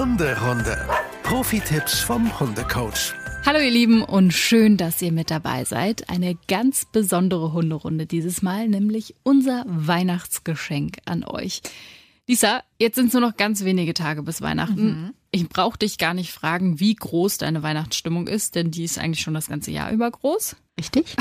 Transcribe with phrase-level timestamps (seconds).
[0.00, 0.88] Hunderunde.
[1.24, 3.12] Profi-Tipps vom Hundecoach.
[3.44, 6.08] Hallo ihr Lieben und schön, dass ihr mit dabei seid.
[6.08, 11.60] Eine ganz besondere Hunderunde dieses Mal, nämlich unser Weihnachtsgeschenk an euch.
[12.26, 14.86] Lisa, jetzt sind es nur noch ganz wenige Tage bis Weihnachten.
[14.86, 15.14] Mhm.
[15.32, 19.20] Ich brauche dich gar nicht fragen, wie groß deine Weihnachtsstimmung ist, denn die ist eigentlich
[19.20, 20.56] schon das ganze Jahr über groß.
[20.78, 21.14] Richtig.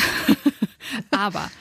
[1.12, 1.52] Aber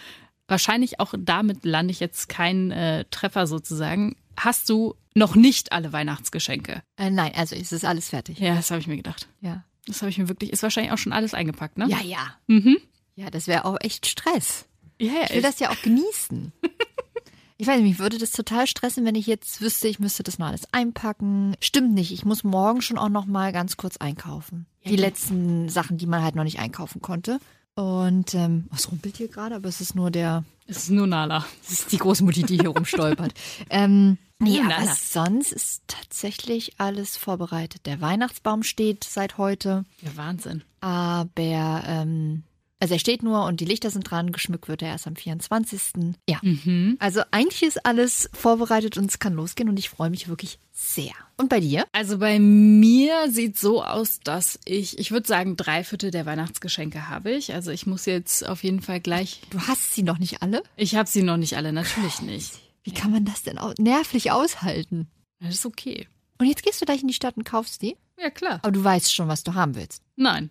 [0.46, 4.14] wahrscheinlich auch damit lande ich jetzt keinen äh, Treffer sozusagen.
[4.38, 6.82] Hast du noch nicht alle Weihnachtsgeschenke?
[6.96, 8.38] Äh, nein, also es ist alles fertig.
[8.38, 9.28] Ja, das habe ich mir gedacht.
[9.40, 9.64] Ja.
[9.86, 11.86] Das habe ich mir wirklich, ist wahrscheinlich auch schon alles eingepackt, ne?
[11.88, 12.34] Ja, ja.
[12.46, 12.76] Mhm.
[13.16, 14.66] Ja, das wäre auch echt Stress.
[15.00, 16.52] Ja, Ich will das ja auch genießen.
[17.60, 20.38] Ich weiß nicht, mich würde das total stressen, wenn ich jetzt wüsste, ich müsste das
[20.38, 21.56] noch alles einpacken.
[21.60, 24.66] Stimmt nicht, ich muss morgen schon auch noch mal ganz kurz einkaufen.
[24.86, 27.40] Die letzten Sachen, die man halt noch nicht einkaufen konnte.
[27.78, 29.54] Und ähm, was rumpelt hier gerade?
[29.54, 31.44] Aber es ist nur der, Es ist nur Nala.
[31.62, 33.32] es ist die Großmutti, die hier rumstolpert.
[33.70, 34.78] Ähm, nee, Nala.
[34.78, 37.86] aber sonst ist tatsächlich alles vorbereitet.
[37.86, 40.62] Der Weihnachtsbaum steht seit heute, Ja, Wahnsinn.
[40.80, 42.42] aber ähm,
[42.80, 44.30] also er steht nur und die Lichter sind dran.
[44.32, 46.14] Geschmückt wird er erst am 24.
[46.28, 46.38] Ja.
[46.42, 46.96] Mhm.
[47.00, 51.12] Also eigentlich ist alles vorbereitet und es kann losgehen und ich freue mich wirklich sehr.
[51.36, 51.86] Und bei dir?
[51.92, 57.08] Also bei mir sieht so aus, dass ich, ich würde sagen, drei Viertel der Weihnachtsgeschenke
[57.08, 57.52] habe ich.
[57.52, 59.40] Also ich muss jetzt auf jeden Fall gleich.
[59.50, 60.62] Du hast sie noch nicht alle?
[60.76, 62.60] Ich habe sie noch nicht alle, natürlich nicht.
[62.84, 65.08] Wie kann man das denn nervlich aushalten?
[65.40, 66.06] Das ist okay.
[66.38, 67.96] Und jetzt gehst du gleich in die Stadt und kaufst die?
[68.20, 68.60] Ja, klar.
[68.62, 70.02] Aber du weißt schon, was du haben willst.
[70.16, 70.50] Nein.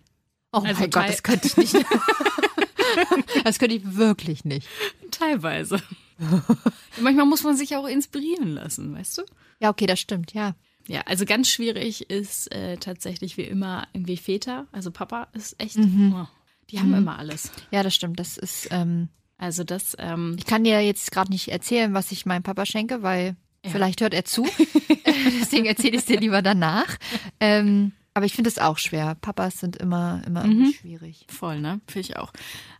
[0.52, 1.74] Oh Also mein Gott, das könnte ich nicht.
[3.44, 4.66] das könnte ich wirklich nicht.
[5.10, 5.80] Teilweise.
[7.00, 9.22] Manchmal muss man sich auch inspirieren lassen, weißt du?
[9.60, 10.54] Ja, okay, das stimmt, ja.
[10.86, 14.66] Ja, also ganz schwierig ist äh, tatsächlich wie immer irgendwie Väter.
[14.72, 16.14] Also Papa ist echt, Mhm.
[16.16, 16.26] oh,
[16.70, 17.50] die haben immer alles.
[17.70, 18.18] Ja, das stimmt.
[18.18, 22.26] Das ist, ähm, Also das, ähm, ich kann dir jetzt gerade nicht erzählen, was ich
[22.26, 23.70] meinem Papa schenke, weil Ja.
[23.70, 24.44] vielleicht hört er zu.
[25.40, 26.96] Deswegen erzähle ich es dir lieber danach.
[27.38, 29.14] Ähm, aber ich finde es auch schwer.
[29.14, 31.24] Papas sind immer, immer irgendwie schwierig.
[31.28, 31.80] voll, ne?
[31.86, 32.32] Finde ich auch.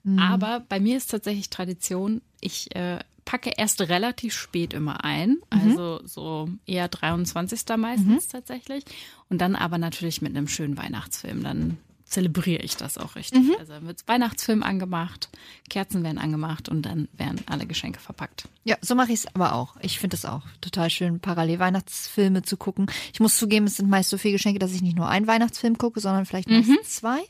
[0.02, 0.18] Mhm.
[0.18, 5.28] Aber bei mir ist tatsächlich Tradition, ich äh, packe erst relativ spät immer ein.
[5.30, 5.38] Mhm.
[5.50, 7.60] Also so eher 23.
[7.76, 8.84] meistens tatsächlich.
[9.28, 11.44] Und dann aber natürlich mit einem schönen Weihnachtsfilm.
[11.44, 13.42] Dann zelebriere ich das auch richtig.
[13.42, 13.54] Mhm.
[13.58, 15.28] Also dann wird Weihnachtsfilm angemacht,
[15.68, 18.48] Kerzen werden angemacht und dann werden alle Geschenke verpackt.
[18.64, 19.76] Ja, so mache ich es aber auch.
[19.80, 22.86] Ich finde es auch total schön, parallel Weihnachtsfilme zu gucken.
[23.12, 25.78] Ich muss zugeben, es sind meist so viele Geschenke, dass ich nicht nur einen Weihnachtsfilm
[25.78, 27.20] gucke, sondern vielleicht meistens zwei.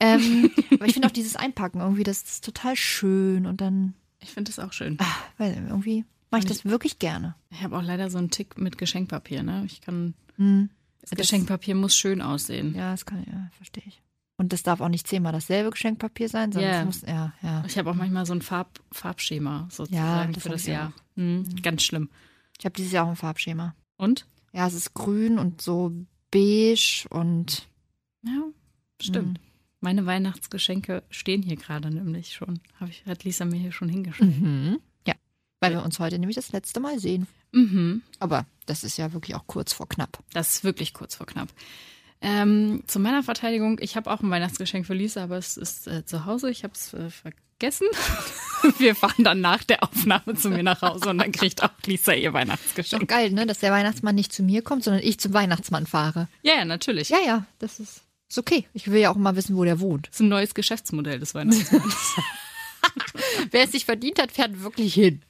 [0.00, 4.30] Ähm, aber ich finde auch dieses Einpacken irgendwie, das ist total schön und dann, Ich
[4.30, 4.96] finde das auch schön.
[5.00, 7.34] ah, weil irgendwie mache ich das wirklich gerne.
[7.50, 9.62] Ich habe auch leider so einen Tick mit Geschenkpapier, ne?
[9.66, 10.14] Ich kann.
[10.36, 10.70] Hm.
[11.00, 12.74] Das Geschenkpapier muss schön aussehen.
[12.74, 14.02] Ja, das kann, ja, verstehe ich.
[14.40, 16.78] Und das darf auch nicht zehnmal dasselbe Geschenkpapier sein, sondern Ja.
[16.80, 17.64] es muss, ja, ja.
[17.66, 20.92] Ich habe auch manchmal so ein Farb Farbschema sozusagen das für das Jahr.
[21.16, 21.44] Mhm.
[21.60, 22.08] Ganz schlimm.
[22.58, 23.74] Ich habe dieses Jahr auch ein Farbschema.
[23.96, 24.26] Und?
[24.52, 25.92] Ja, es ist grün und so
[26.30, 27.68] beige und
[28.22, 28.44] Ja,
[29.02, 29.40] stimmt.
[29.80, 32.60] Meine Weihnachtsgeschenke stehen hier gerade nämlich schon.
[32.80, 34.40] Hab ich, hat Lisa mir hier schon hingestellt.
[34.40, 34.78] Mhm.
[35.06, 35.14] Ja,
[35.60, 37.26] weil wir uns heute nämlich das letzte Mal sehen.
[37.52, 38.02] Mhm.
[38.20, 40.22] Aber das ist ja wirklich auch kurz vor knapp.
[40.32, 41.48] Das ist wirklich kurz vor knapp.
[42.20, 46.04] Ähm, zu meiner Verteidigung, ich habe auch ein Weihnachtsgeschenk für Lisa, aber es ist äh,
[46.04, 46.50] zu Hause.
[46.50, 47.86] Ich habe es äh, vergessen.
[48.78, 52.12] Wir fahren dann nach der Aufnahme zu mir nach Hause und dann kriegt auch Lisa
[52.12, 53.08] ihr Ist doch Weihnachtsgeschenk.
[53.08, 53.46] geil, ne?
[53.46, 56.28] Dass der Weihnachtsmann nicht zu mir kommt, sondern ich zum Weihnachtsmann fahre.
[56.42, 57.08] Ja, ja, natürlich.
[57.08, 58.66] Ja, ja, das ist, ist okay.
[58.74, 60.08] Ich will ja auch mal wissen, wo der wohnt.
[60.08, 62.16] Das ist ein neues Geschäftsmodell des Weihnachtsmanns.
[63.50, 65.22] Wer es sich verdient hat, fährt wirklich hin.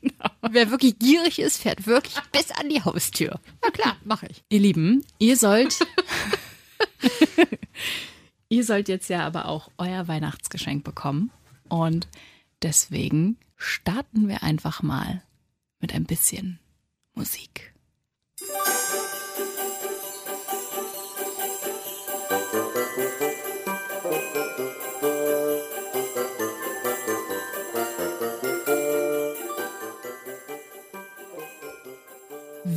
[0.00, 0.14] Genau.
[0.50, 3.40] Wer wirklich gierig ist, fährt wirklich bis an die Haustür.
[3.62, 4.42] Na klar, mache ich.
[4.48, 5.78] Ihr Lieben, ihr sollt.
[8.48, 11.30] ihr sollt jetzt ja aber auch euer Weihnachtsgeschenk bekommen.
[11.68, 12.08] Und
[12.62, 15.22] deswegen starten wir einfach mal
[15.80, 16.58] mit ein bisschen
[17.14, 17.72] Musik.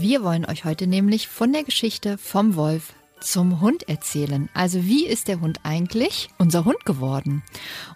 [0.01, 4.47] Wir wollen euch heute nämlich von der Geschichte vom Wolf zum Hund erzählen.
[4.53, 7.43] Also wie ist der Hund eigentlich unser Hund geworden?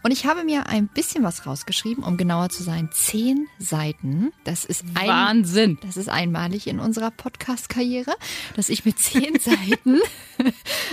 [0.03, 2.89] Und ich habe mir ein bisschen was rausgeschrieben, um genauer zu sein.
[2.91, 4.33] Zehn Seiten.
[4.43, 5.77] Das ist ein, Wahnsinn.
[5.81, 8.15] das ist einmalig in unserer Podcast-Karriere,
[8.57, 10.01] dass ich mit zehn Seiten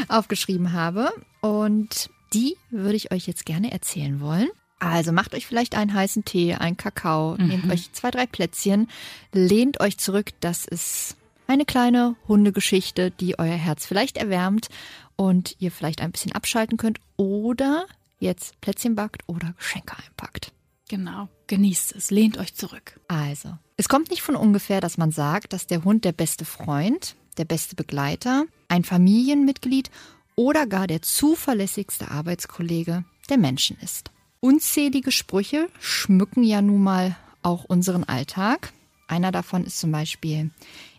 [0.06, 1.12] aufgeschrieben habe.
[1.40, 4.48] Und die würde ich euch jetzt gerne erzählen wollen.
[4.80, 8.88] Also macht euch vielleicht einen heißen Tee, einen Kakao, nehmt euch zwei, drei Plätzchen,
[9.32, 10.30] lehnt euch zurück.
[10.40, 11.16] Das ist
[11.46, 14.68] eine kleine Hundegeschichte, die euer Herz vielleicht erwärmt
[15.16, 17.86] und ihr vielleicht ein bisschen abschalten könnt oder
[18.20, 20.52] jetzt Plätzchen backt oder Geschenke einpackt.
[20.88, 21.28] Genau.
[21.46, 22.10] Genießt es.
[22.10, 22.98] Lehnt euch zurück.
[23.06, 27.16] Also, es kommt nicht von ungefähr, dass man sagt, dass der Hund der beste Freund,
[27.36, 29.90] der beste Begleiter, ein Familienmitglied
[30.36, 34.10] oder gar der zuverlässigste Arbeitskollege der Menschen ist.
[34.42, 38.72] Unzählige Sprüche schmücken ja nun mal auch unseren Alltag.
[39.06, 40.50] Einer davon ist zum Beispiel,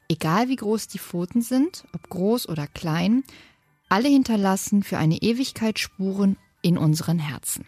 [0.07, 3.23] egal wie groß die Pfoten sind, ob groß oder klein,
[3.89, 7.65] alle hinterlassen für eine Ewigkeit Spuren in unseren Herzen.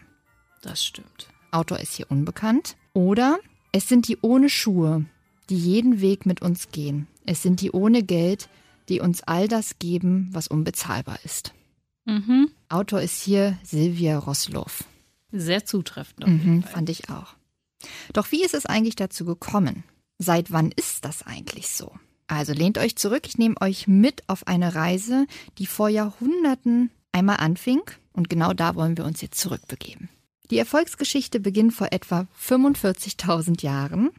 [0.62, 1.28] Das stimmt.
[1.50, 2.76] Autor ist hier unbekannt.
[2.92, 3.40] Oder
[3.72, 5.04] es sind die ohne Schuhe,
[5.50, 7.08] die jeden Weg mit uns gehen.
[7.26, 8.48] Es sind die ohne Geld,
[8.88, 11.52] die uns all das geben, was unbezahlbar ist.
[12.04, 12.50] Mhm.
[12.68, 14.84] Autor ist hier Silvia Rosloff.
[15.36, 16.26] Sehr zutreffend.
[16.26, 17.34] Mhm, fand ich auch.
[18.12, 19.82] Doch wie ist es eigentlich dazu gekommen?
[20.18, 21.92] Seit wann ist das eigentlich so?
[22.28, 25.26] Also lehnt euch zurück, ich nehme euch mit auf eine Reise,
[25.58, 27.82] die vor Jahrhunderten einmal anfing
[28.12, 30.08] und genau da wollen wir uns jetzt zurückbegeben.
[30.50, 34.10] Die Erfolgsgeschichte beginnt vor etwa 45.000 Jahren.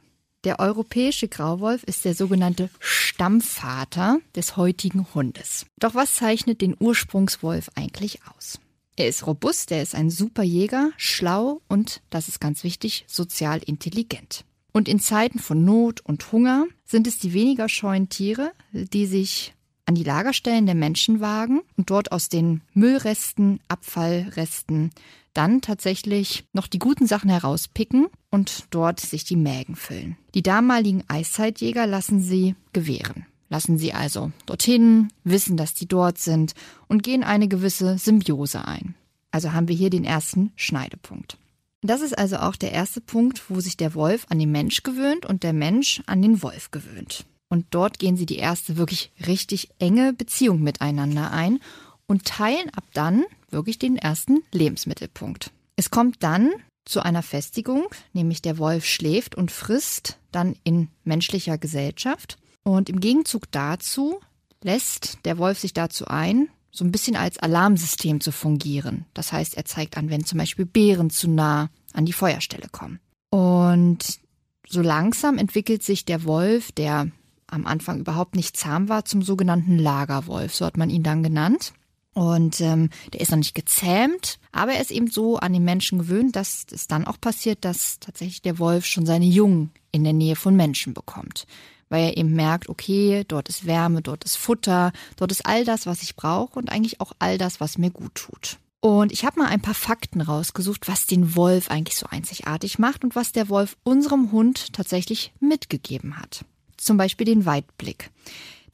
[0.44, 5.66] Der europäische Grauwolf ist der sogenannte Stammvater des heutigen Hundes.
[5.80, 8.60] Doch was zeichnet den Ursprungswolf eigentlich aus?
[8.96, 13.60] Er ist robust, er ist ein super Jäger, schlau und, das ist ganz wichtig, sozial
[13.66, 14.46] intelligent.
[14.72, 19.54] Und in Zeiten von Not und Hunger sind es die weniger scheuen Tiere, die sich
[19.86, 24.92] an die Lagerstellen der Menschen wagen und dort aus den Müllresten, Abfallresten
[25.34, 30.18] dann tatsächlich noch die guten Sachen herauspicken und dort sich die Mägen füllen.
[30.34, 33.26] Die damaligen Eiszeitjäger lassen sie gewähren.
[33.50, 36.54] Lassen sie also dorthin, wissen, dass die dort sind
[36.88, 38.96] und gehen eine gewisse Symbiose ein.
[39.32, 41.38] Also haben wir hier den ersten Schneidepunkt.
[41.82, 45.26] Das ist also auch der erste Punkt, wo sich der Wolf an den Mensch gewöhnt
[45.26, 47.26] und der Mensch an den Wolf gewöhnt.
[47.48, 51.60] Und dort gehen sie die erste wirklich richtig enge Beziehung miteinander ein
[52.08, 55.52] und teilen ab dann wirklich den ersten Lebensmittelpunkt.
[55.76, 56.52] Es kommt dann
[56.86, 62.38] zu einer Festigung, nämlich der Wolf schläft und frisst dann in menschlicher Gesellschaft.
[62.66, 64.20] Und im Gegenzug dazu
[64.62, 69.06] lässt der Wolf sich dazu ein, so ein bisschen als Alarmsystem zu fungieren.
[69.14, 73.00] Das heißt, er zeigt an, wenn zum Beispiel Bären zu nah an die Feuerstelle kommen.
[73.30, 74.20] Und
[74.68, 77.12] so langsam entwickelt sich der Wolf, der
[77.48, 80.56] am Anfang überhaupt nicht zahm war, zum sogenannten Lagerwolf.
[80.56, 81.74] So hat man ihn dann genannt.
[82.14, 86.00] Und ähm, der ist noch nicht gezähmt, aber er ist eben so an den Menschen
[86.00, 90.14] gewöhnt, dass es dann auch passiert, dass tatsächlich der Wolf schon seine Jungen in der
[90.14, 91.46] Nähe von Menschen bekommt.
[91.90, 95.86] Weil er eben merkt, okay, dort ist Wärme, dort ist Futter, dort ist all das,
[95.86, 98.58] was ich brauche und eigentlich auch all das, was mir gut tut.
[98.80, 103.04] Und ich habe mal ein paar Fakten rausgesucht, was den Wolf eigentlich so einzigartig macht
[103.04, 106.46] und was der Wolf unserem Hund tatsächlich mitgegeben hat.
[106.78, 108.12] Zum Beispiel den Weitblick.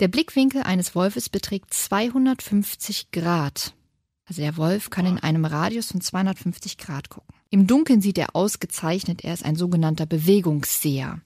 [0.02, 3.74] Der Blickwinkel eines Wolfes beträgt 250 Grad.
[4.26, 7.34] Also der Wolf kann in einem Radius von 250 Grad gucken.
[7.50, 11.22] Im Dunkeln sieht er ausgezeichnet, er ist ein sogenannter Bewegungsseher.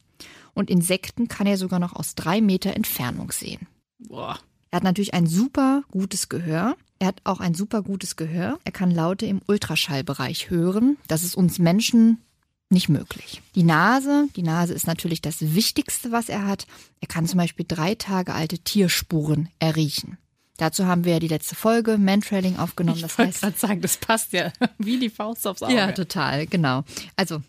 [0.56, 3.68] Und Insekten kann er sogar noch aus drei Meter Entfernung sehen.
[4.00, 4.40] Boah.
[4.72, 6.76] Er hat natürlich ein super gutes Gehör.
[6.98, 8.58] Er hat auch ein super gutes Gehör.
[8.64, 10.98] Er kann Laute im Ultraschallbereich hören.
[11.08, 12.22] Das ist uns Menschen
[12.70, 13.42] nicht möglich.
[13.54, 16.66] Die Nase, die Nase ist natürlich das Wichtigste, was er hat.
[17.00, 20.18] Er kann zum Beispiel drei Tage alte Tierspuren erriechen.
[20.58, 22.98] Dazu haben wir ja die letzte Folge Mantrailing aufgenommen.
[22.98, 25.76] Ich Das heißt, gerade sagen, das passt ja wie die Faust aufs Auge.
[25.76, 26.84] ja, total, genau.
[27.18, 27.42] Also,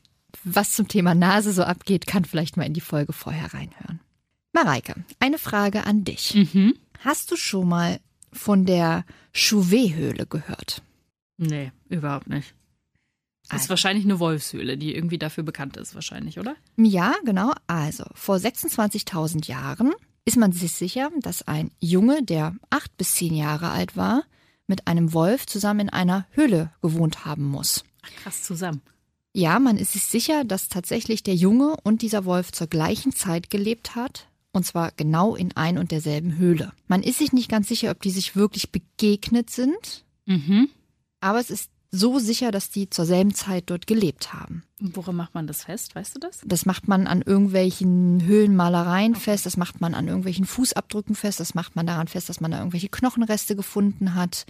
[0.54, 4.00] was zum Thema Nase so abgeht, kann vielleicht mal in die Folge vorher reinhören.
[4.52, 6.34] Mareike, eine Frage an dich.
[6.34, 6.74] Mhm.
[7.00, 8.00] Hast du schon mal
[8.32, 10.82] von der Chouvet-Höhle gehört?
[11.36, 12.54] Nee, überhaupt nicht.
[13.48, 13.68] Das ist Also.
[13.70, 16.56] wahrscheinlich eine Wolfshöhle, die irgendwie dafür bekannt ist, wahrscheinlich, oder?
[16.76, 17.52] Ja, genau.
[17.66, 19.92] Also, vor 26.000 Jahren
[20.24, 24.24] ist man sich sicher, dass ein Junge, der acht bis zehn Jahre alt war,
[24.66, 27.84] mit einem Wolf zusammen in einer Höhle gewohnt haben muss.
[28.02, 28.80] Ach, krass zusammen.
[29.36, 33.50] Ja, man ist sich sicher, dass tatsächlich der Junge und dieser Wolf zur gleichen Zeit
[33.50, 34.28] gelebt hat.
[34.50, 36.72] Und zwar genau in ein und derselben Höhle.
[36.88, 40.70] Man ist sich nicht ganz sicher, ob die sich wirklich begegnet sind, Mhm.
[41.20, 44.62] aber es ist so sicher, dass die zur selben Zeit dort gelebt haben.
[44.80, 45.94] Woran macht man das fest?
[45.94, 46.40] Weißt du das?
[46.46, 51.54] Das macht man an irgendwelchen Höhlenmalereien fest, das macht man an irgendwelchen Fußabdrücken fest, das
[51.54, 54.46] macht man daran fest, dass man da irgendwelche Knochenreste gefunden hat.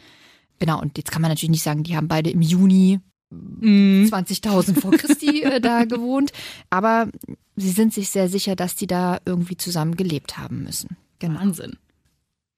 [0.60, 3.00] Genau, und jetzt kann man natürlich nicht sagen, die haben beide im Juni
[3.32, 6.32] 20.000 vor Christi äh, da gewohnt,
[6.70, 7.08] aber
[7.56, 10.96] sie sind sich sehr sicher, dass die da irgendwie zusammen gelebt haben müssen.
[11.18, 11.40] Genau.
[11.40, 11.76] Wahnsinn.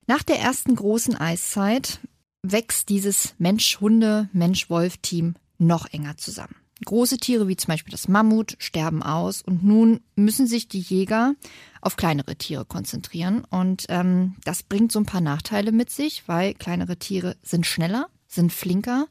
[0.07, 1.99] Nach der ersten großen Eiszeit
[2.41, 6.55] wächst dieses Mensch-Hunde-Mensch-Wolf-Team noch enger zusammen.
[6.85, 11.35] Große Tiere wie zum Beispiel das Mammut sterben aus und nun müssen sich die Jäger
[11.81, 13.43] auf kleinere Tiere konzentrieren.
[13.49, 18.07] Und ähm, das bringt so ein paar Nachteile mit sich, weil kleinere Tiere sind schneller,
[18.27, 19.07] sind flinker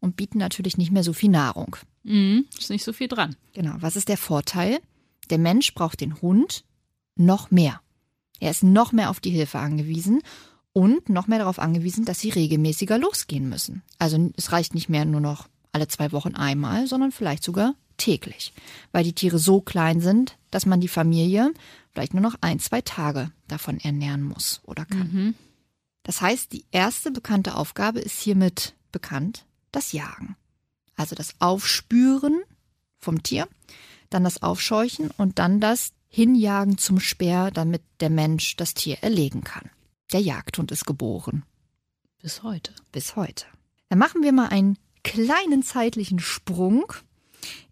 [0.00, 1.76] und bieten natürlich nicht mehr so viel Nahrung.
[2.02, 2.46] Mhm.
[2.58, 3.36] Ist nicht so viel dran.
[3.52, 4.80] Genau, was ist der Vorteil?
[5.28, 6.64] Der Mensch braucht den Hund
[7.16, 7.80] noch mehr.
[8.40, 10.22] Er ist noch mehr auf die Hilfe angewiesen
[10.72, 13.82] und noch mehr darauf angewiesen, dass sie regelmäßiger losgehen müssen.
[13.98, 18.52] Also es reicht nicht mehr nur noch alle zwei Wochen einmal, sondern vielleicht sogar täglich,
[18.92, 21.52] weil die Tiere so klein sind, dass man die Familie
[21.92, 25.12] vielleicht nur noch ein, zwei Tage davon ernähren muss oder kann.
[25.12, 25.34] Mhm.
[26.02, 30.36] Das heißt, die erste bekannte Aufgabe ist hiermit bekannt, das Jagen.
[30.96, 32.42] Also das Aufspüren
[32.98, 33.48] vom Tier,
[34.10, 39.44] dann das Aufscheuchen und dann das Hinjagen zum Speer, damit der Mensch das Tier erlegen
[39.44, 39.70] kann.
[40.12, 41.44] Der Jagdhund ist geboren.
[42.20, 42.72] Bis heute.
[42.92, 43.46] Bis heute.
[43.88, 46.92] Dann machen wir mal einen kleinen zeitlichen Sprung.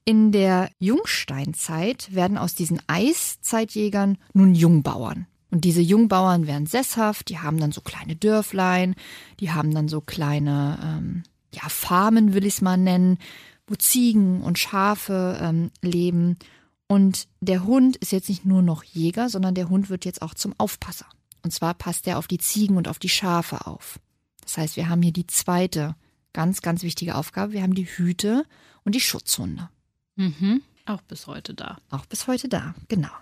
[0.04, 5.26] In der Jungsteinzeit werden aus diesen Eiszeitjägern nun Jungbauern.
[5.50, 8.94] Und diese Jungbauern werden sesshaft, die haben dann so kleine Dörflein,
[9.40, 11.22] die haben dann so kleine ähm,
[11.54, 13.18] ja, Farmen, will ich es mal nennen,
[13.66, 16.38] wo Ziegen und Schafe ähm, leben.
[16.86, 20.34] Und der Hund ist jetzt nicht nur noch Jäger, sondern der Hund wird jetzt auch
[20.34, 21.06] zum Aufpasser.
[21.42, 24.00] Und zwar passt er auf die Ziegen und auf die Schafe auf.
[24.42, 25.94] Das heißt, wir haben hier die zweite
[26.32, 27.52] ganz, ganz wichtige Aufgabe.
[27.52, 28.44] Wir haben die Hüte
[28.84, 29.68] und die Schutzhunde.
[30.16, 30.62] Mhm.
[30.86, 31.78] Auch bis heute da.
[31.90, 33.12] Auch bis heute da, genau.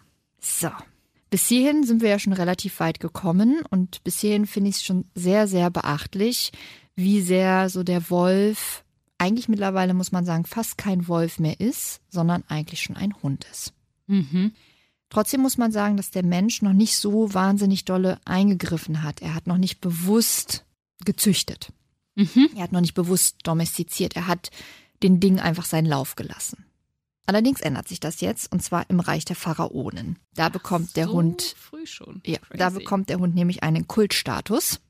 [0.40, 0.70] So.
[1.28, 4.84] Bis hierhin sind wir ja schon relativ weit gekommen und bis hierhin finde ich es
[4.84, 6.52] schon sehr, sehr beachtlich,
[6.96, 8.84] wie sehr so der Wolf
[9.18, 13.46] eigentlich mittlerweile, muss man sagen, fast kein Wolf mehr ist, sondern eigentlich schon ein Hund
[13.50, 13.72] ist.
[14.06, 14.52] Mhm.
[15.08, 19.22] Trotzdem muss man sagen, dass der Mensch noch nicht so wahnsinnig dolle eingegriffen hat.
[19.22, 20.64] Er hat noch nicht bewusst
[21.04, 21.72] gezüchtet.
[22.14, 22.50] Mhm.
[22.56, 24.16] Er hat noch nicht bewusst domestiziert.
[24.16, 24.50] Er hat
[25.02, 26.64] den Ding einfach seinen Lauf gelassen.
[27.26, 30.18] Allerdings ändert sich das jetzt, und zwar im Reich der Pharaonen.
[30.34, 32.22] Da bekommt der so Hund Früh schon.
[32.24, 32.58] ja, Crazy.
[32.58, 34.80] da bekommt der Hund nämlich einen Kultstatus.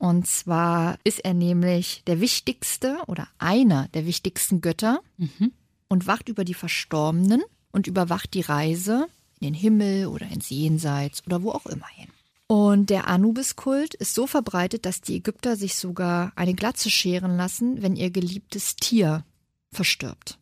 [0.00, 5.52] Und zwar ist er nämlich der wichtigste oder einer der wichtigsten Götter Mhm.
[5.88, 9.08] und wacht über die Verstorbenen und überwacht die Reise
[9.40, 12.08] in den Himmel oder ins Jenseits oder wo auch immer hin.
[12.46, 17.82] Und der Anubis-Kult ist so verbreitet, dass die Ägypter sich sogar eine Glatze scheren lassen,
[17.82, 19.22] wenn ihr geliebtes Tier
[19.70, 20.38] verstirbt.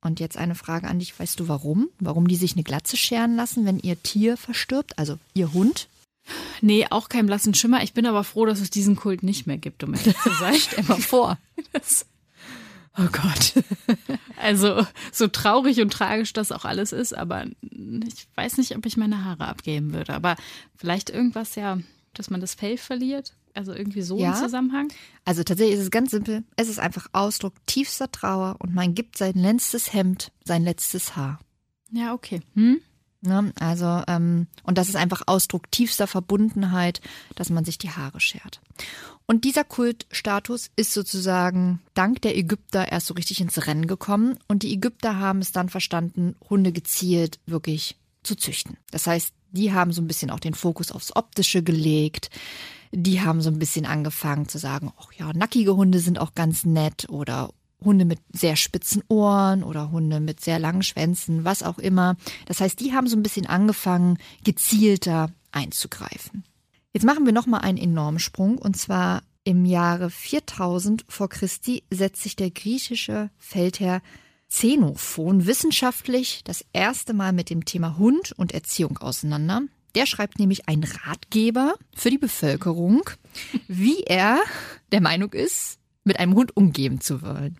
[0.00, 1.18] Und jetzt eine Frage an dich.
[1.18, 1.88] Weißt du warum?
[1.98, 4.96] Warum die sich eine Glatze scheren lassen, wenn ihr Tier verstirbt?
[4.96, 5.88] Also ihr Hund?
[6.60, 7.82] Nee, auch kein blassen Schimmer.
[7.82, 10.54] Ich bin aber froh, dass es diesen Kult nicht mehr gibt, um ehrlich zu sein.
[10.58, 11.38] Stell mal vor.
[11.72, 12.06] Das,
[12.98, 13.54] oh Gott.
[14.36, 18.96] Also, so traurig und tragisch das auch alles ist, aber ich weiß nicht, ob ich
[18.96, 20.14] meine Haare abgeben würde.
[20.14, 20.36] Aber
[20.76, 21.78] vielleicht irgendwas ja,
[22.14, 23.34] dass man das Fell verliert.
[23.54, 24.30] Also irgendwie so Ja.
[24.30, 24.88] im Zusammenhang.
[25.26, 26.42] Also tatsächlich ist es ganz simpel.
[26.56, 31.38] Es ist einfach Ausdruck tiefster Trauer und man gibt sein letztes Hemd, sein letztes Haar.
[31.90, 32.40] Ja, okay.
[32.54, 32.80] Hm?
[33.22, 33.52] Ne?
[33.58, 37.00] Also, ähm, und das ist einfach Ausdruck tiefster Verbundenheit,
[37.36, 38.60] dass man sich die Haare schert.
[39.26, 44.38] Und dieser Kultstatus ist sozusagen dank der Ägypter erst so richtig ins Rennen gekommen.
[44.48, 48.76] Und die Ägypter haben es dann verstanden, Hunde gezielt wirklich zu züchten.
[48.90, 52.30] Das heißt, die haben so ein bisschen auch den Fokus aufs Optische gelegt.
[52.90, 56.64] Die haben so ein bisschen angefangen zu sagen, ach ja, nackige Hunde sind auch ganz
[56.64, 57.50] nett oder
[57.84, 62.16] Hunde mit sehr spitzen Ohren oder Hunde mit sehr langen Schwänzen, was auch immer.
[62.46, 66.44] Das heißt, die haben so ein bisschen angefangen, gezielter einzugreifen.
[66.92, 72.22] Jetzt machen wir nochmal einen enormen Sprung und zwar im Jahre 4000 vor Christi setzt
[72.22, 74.02] sich der griechische Feldherr
[74.48, 79.62] Xenophon wissenschaftlich das erste Mal mit dem Thema Hund und Erziehung auseinander.
[79.94, 83.02] Der schreibt nämlich einen Ratgeber für die Bevölkerung,
[83.66, 84.38] wie er
[84.92, 87.58] der Meinung ist, mit einem Hund umgehen zu wollen.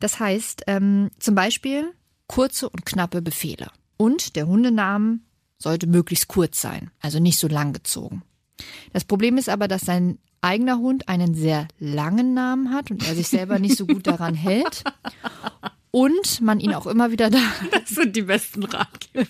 [0.00, 1.92] Das heißt, ähm, zum Beispiel
[2.26, 3.68] kurze und knappe Befehle.
[3.96, 5.26] Und der Hundenamen
[5.58, 8.22] sollte möglichst kurz sein, also nicht so lang gezogen.
[8.92, 13.14] Das Problem ist aber, dass sein eigener Hund einen sehr langen Namen hat und er
[13.14, 14.84] sich selber nicht so gut daran hält.
[15.90, 17.38] Und man ihn auch immer wieder da
[17.70, 19.26] Das sind die besten Ratgeber.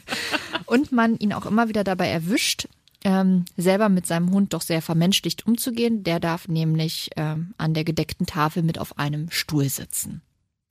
[0.66, 2.68] und man ihn auch immer wieder dabei erwischt,
[3.06, 6.02] ähm, selber mit seinem Hund doch sehr vermenschlicht umzugehen.
[6.02, 10.22] Der darf nämlich ähm, an der gedeckten Tafel mit auf einem Stuhl sitzen.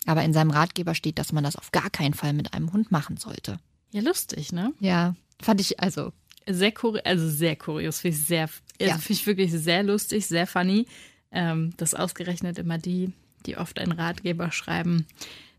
[0.05, 2.91] Aber in seinem Ratgeber steht, dass man das auf gar keinen Fall mit einem Hund
[2.91, 3.57] machen sollte.
[3.91, 4.73] Ja, lustig, ne?
[4.81, 6.11] Ja, fand ich also.
[6.45, 8.97] Sehr kurios, also sehr kurios, finde ich sehr, also Ja.
[8.97, 10.87] finde ich wirklich sehr lustig, sehr funny,
[11.31, 13.13] ähm, dass ausgerechnet immer die,
[13.45, 15.07] die oft einen Ratgeber schreiben,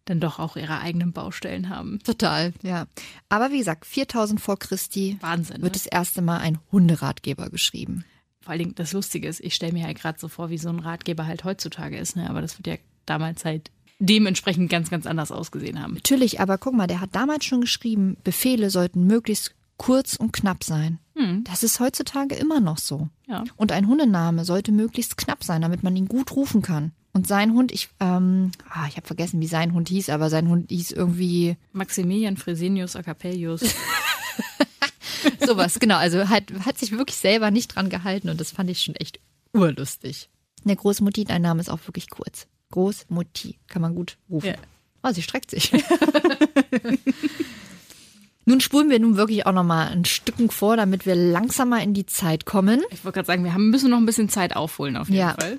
[0.06, 1.98] dann doch auch ihre eigenen Baustellen haben.
[2.02, 2.86] Total, ja.
[3.28, 5.56] Aber wie gesagt, 4000 vor Christi Wahnsinn.
[5.62, 5.78] wird ne?
[5.78, 8.04] das erste Mal ein Hunderatgeber geschrieben.
[8.40, 10.68] Vor allen Dingen das Lustige ist, ich stelle mir halt gerade so vor, wie so
[10.68, 12.30] ein Ratgeber halt heutzutage ist, ne?
[12.30, 15.94] Aber das wird ja damals halt dementsprechend ganz, ganz anders ausgesehen haben.
[15.94, 20.64] Natürlich, aber guck mal, der hat damals schon geschrieben, Befehle sollten möglichst kurz und knapp
[20.64, 20.98] sein.
[21.14, 21.44] Hm.
[21.44, 23.08] Das ist heutzutage immer noch so.
[23.26, 23.44] Ja.
[23.56, 26.92] Und ein Hundename sollte möglichst knapp sein, damit man ihn gut rufen kann.
[27.16, 30.50] Und sein Hund, ich, ähm, ah, ich habe vergessen, wie sein Hund hieß, aber sein
[30.50, 33.62] Hund hieß irgendwie, Maximilian Fresenius Acapellius.
[35.46, 35.96] Sowas, genau.
[35.96, 39.18] Also hat, hat sich wirklich selber nicht dran gehalten und das fand ich schon echt
[39.54, 40.28] urlustig.
[40.64, 42.48] Der Großmutti, dein Name ist auch wirklich kurz.
[42.72, 44.48] Großmutti, kann man gut rufen.
[44.48, 44.54] Ja.
[45.02, 45.72] Oh, sie streckt sich.
[48.44, 51.94] nun spulen wir nun wirklich auch noch mal ein Stücken vor, damit wir langsamer in
[51.94, 52.82] die Zeit kommen.
[52.90, 55.34] Ich wollte gerade sagen, wir haben, müssen noch ein bisschen Zeit aufholen auf jeden Ja.
[55.40, 55.58] Fall.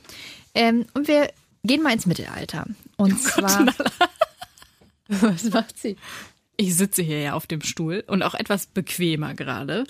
[0.54, 1.32] Ähm, und wir
[1.64, 2.66] gehen mal ins Mittelalter.
[2.98, 3.68] Und zwar.
[5.08, 5.96] Was macht sie?
[6.58, 9.86] Ich sitze hier ja auf dem Stuhl und auch etwas bequemer gerade.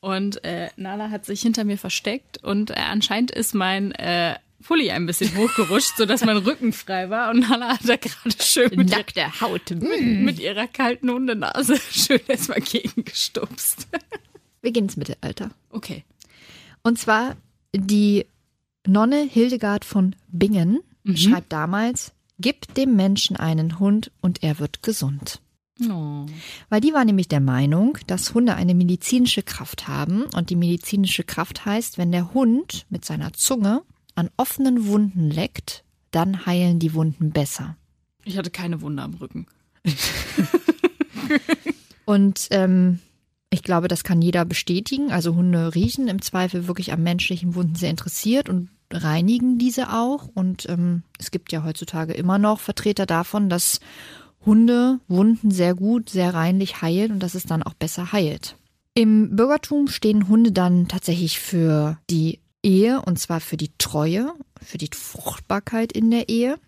[0.00, 4.90] Und äh, Nala hat sich hinter mir versteckt und äh, anscheinend ist mein äh, Pulli
[4.90, 7.30] ein bisschen hochgerutscht, sodass mein Rücken frei war.
[7.30, 9.70] Und Nala hat da gerade schön mit, ihr, Nackte Haut.
[9.70, 13.88] mit, mit ihrer kalten Hundenase schön erstmal gegengestupst.
[14.60, 15.50] Wir gehen ins Mittelalter.
[15.70, 16.04] Okay.
[16.82, 17.36] Und zwar
[17.74, 18.26] die
[18.86, 20.80] Nonne Hildegard von Bingen
[21.14, 25.40] schreibt damals, gib dem Menschen einen Hund und er wird gesund.
[25.90, 26.26] Oh.
[26.68, 30.24] Weil die war nämlich der Meinung, dass Hunde eine medizinische Kraft haben.
[30.34, 33.82] Und die medizinische Kraft heißt, wenn der Hund mit seiner Zunge
[34.14, 37.76] an offenen Wunden leckt, dann heilen die Wunden besser.
[38.24, 39.46] Ich hatte keine Wunde am Rücken.
[42.04, 43.00] Und ähm,
[43.50, 45.10] ich glaube, das kann jeder bestätigen.
[45.10, 50.28] Also Hunde riechen im Zweifel wirklich am menschlichen Wunden sehr interessiert und reinigen diese auch.
[50.34, 53.80] Und ähm, es gibt ja heutzutage immer noch Vertreter davon, dass
[54.44, 58.56] Hunde Wunden sehr gut, sehr reinlich heilen und dass es dann auch besser heilt.
[58.94, 64.78] Im Bürgertum stehen Hunde dann tatsächlich für die Ehe und zwar für die Treue, für
[64.78, 66.58] die Fruchtbarkeit in der Ehe.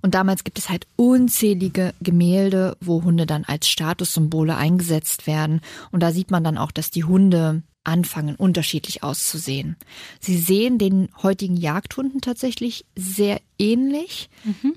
[0.00, 5.60] Und damals gibt es halt unzählige Gemälde, wo Hunde dann als Statussymbole eingesetzt werden.
[5.90, 9.76] Und da sieht man dann auch, dass die Hunde anfangen, unterschiedlich auszusehen.
[10.20, 14.28] Sie sehen den heutigen Jagdhunden tatsächlich sehr ähnlich.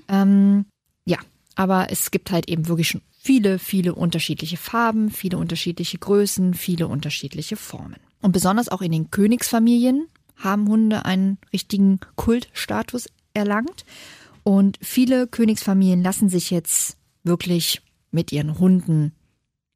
[0.08, 0.66] Ähm,
[1.04, 1.18] ja,
[1.56, 6.88] aber es gibt halt eben wirklich schon viele, viele unterschiedliche Farben, viele unterschiedliche Größen, viele
[6.88, 7.96] unterschiedliche Formen.
[8.22, 13.84] Und besonders auch in den Königsfamilien haben Hunde einen richtigen Kultstatus erlangt.
[14.42, 19.12] Und viele Königsfamilien lassen sich jetzt wirklich mit ihren Hunden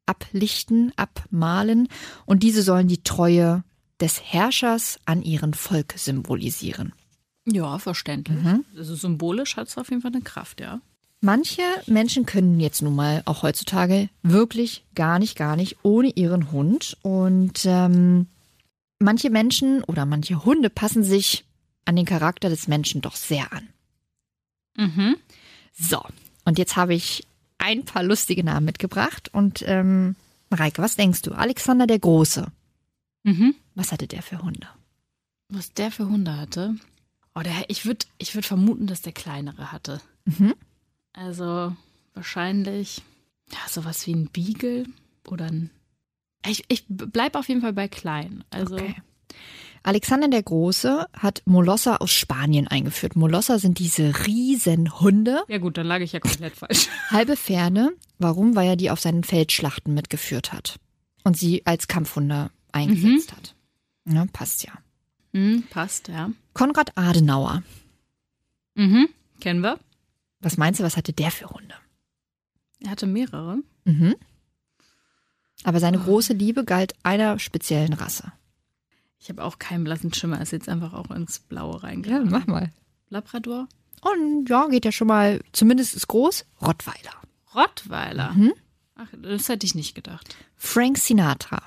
[0.07, 1.89] ablichten, abmalen.
[2.27, 3.65] Und diese sollen die Treue
[4.01, 6.93] des Herrschers an ihren Volk symbolisieren.
[7.47, 8.39] Ja, verständlich.
[8.77, 10.81] Also symbolisch hat es auf jeden Fall eine Kraft, ja.
[11.21, 16.53] Manche Menschen können jetzt nun mal auch heutzutage wirklich gar nicht, gar nicht ohne ihren
[16.53, 16.99] Hund.
[17.01, 18.27] Und ähm,
[18.99, 21.45] manche Menschen oder manche Hunde passen sich
[21.87, 23.69] an den Charakter des Menschen doch sehr an.
[24.77, 25.17] Mhm.
[25.73, 26.03] So,
[26.45, 27.27] und jetzt habe ich
[27.65, 29.31] ein paar lustige Namen mitgebracht.
[29.33, 30.17] Und ähm,
[30.51, 31.33] Mareike, was denkst du?
[31.33, 32.47] Alexander der Große,
[33.27, 33.55] Mhm.
[33.75, 34.69] was hatte der für Hunde?
[35.49, 36.77] Was der für Hunde hatte?
[37.35, 40.01] Oh, der, ich würde ich würd vermuten, dass der kleinere hatte.
[40.27, 40.55] Mhm.
[41.15, 41.75] Also
[42.13, 43.03] wahrscheinlich
[43.51, 44.85] ja, sowas wie ein Beagle
[45.27, 45.71] oder ein.
[46.47, 48.45] Ich, ich bleib auf jeden Fall bei klein.
[48.51, 48.95] Also Okay.
[49.85, 53.17] Alexander der Große hat Molosser aus Spanien eingeführt.
[53.17, 56.89] Molosser sind diese riesen Hunde, ja gut, dann lag ich ja komplett falsch.
[57.11, 57.91] halbe Pferde.
[58.19, 58.57] Warum?
[58.57, 60.81] Weil er die auf seinen Feldschlachten mitgeführt hat
[61.23, 63.55] und sie als Kampfhunde eingesetzt hat.
[64.07, 64.73] Ja, passt ja.
[65.35, 66.31] Hm, passt, ja.
[66.55, 67.63] Konrad Adenauer.
[68.75, 69.09] Mhm.
[69.41, 69.79] Kennen wir.
[70.41, 71.75] Was meinst du, was hatte der für Hunde?
[72.81, 73.59] Er hatte mehrere.
[73.85, 74.15] Mhm.
[75.63, 78.33] Aber seine große Liebe galt einer speziellen Rasse.
[79.25, 82.45] Ich habe auch keinen blassen Schimmer, ist jetzt einfach auch ins Blaue reingegangen.
[82.47, 82.71] mal.
[83.09, 83.69] Labrador?
[84.03, 87.15] Und ja, geht ja schon mal, zumindest ist groß, Rottweiler.
[87.55, 88.33] Rottweiler.
[88.33, 88.53] Mhm.
[88.97, 90.37] Ach, das hätte ich nicht gedacht.
[90.57, 91.63] Frank Sinatra.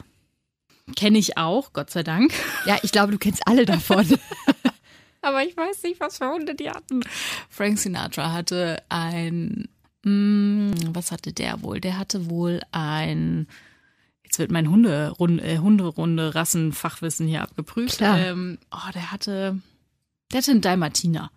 [0.96, 2.32] Kenne ich auch, Gott sei Dank.
[2.68, 4.06] Ja, ich glaube, du kennst alle davon.
[5.24, 7.02] Aber ich weiß nicht, was für Hunde die hatten.
[7.50, 9.68] Frank Sinatra hatte ein.
[10.04, 11.82] Mh, was hatte der wohl?
[11.82, 13.48] Der hatte wohl ein.
[14.38, 17.98] Jetzt wird mein Hunde, Runde, äh, Hunderunde Rassenfachwissen hier abgeprüft.
[17.98, 18.20] Klar.
[18.20, 19.60] Ähm, oh, der hatte.
[20.32, 21.32] Der hatte einen Dalmatiner.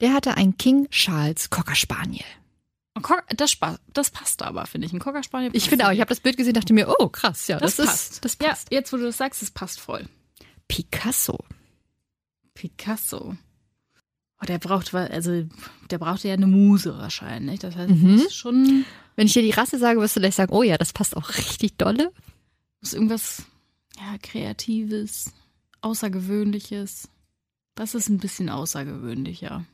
[0.00, 2.24] Der hatte ein King Charles Cocker Spaniel.
[3.36, 3.56] Das,
[3.92, 4.92] das passt aber, finde ich.
[4.92, 5.52] Ein Cocker Spaniel.
[5.54, 7.86] Ich finde auch, ich habe das Bild gesehen, dachte mir, oh krass, ja, das, das,
[7.86, 8.12] passt.
[8.14, 8.72] ist, das ja, passt.
[8.72, 10.08] jetzt, wo du das sagst, das passt voll.
[10.66, 11.38] Picasso.
[12.54, 13.36] Picasso.
[14.44, 15.44] Oh, der braucht, also,
[15.90, 17.60] der brauchte ja eine Muse wahrscheinlich.
[17.60, 18.16] Das heißt, Mhm.
[18.16, 18.84] muss schon
[19.16, 21.30] Wenn ich dir die Rasse sage, wirst du gleich sagen, oh ja, das passt auch
[21.30, 22.12] richtig dolle.
[22.82, 23.44] muss irgendwas,
[23.96, 25.32] ja, Kreatives,
[25.80, 27.08] Außergewöhnliches.
[27.74, 29.64] Das ist ein bisschen außergewöhnlicher.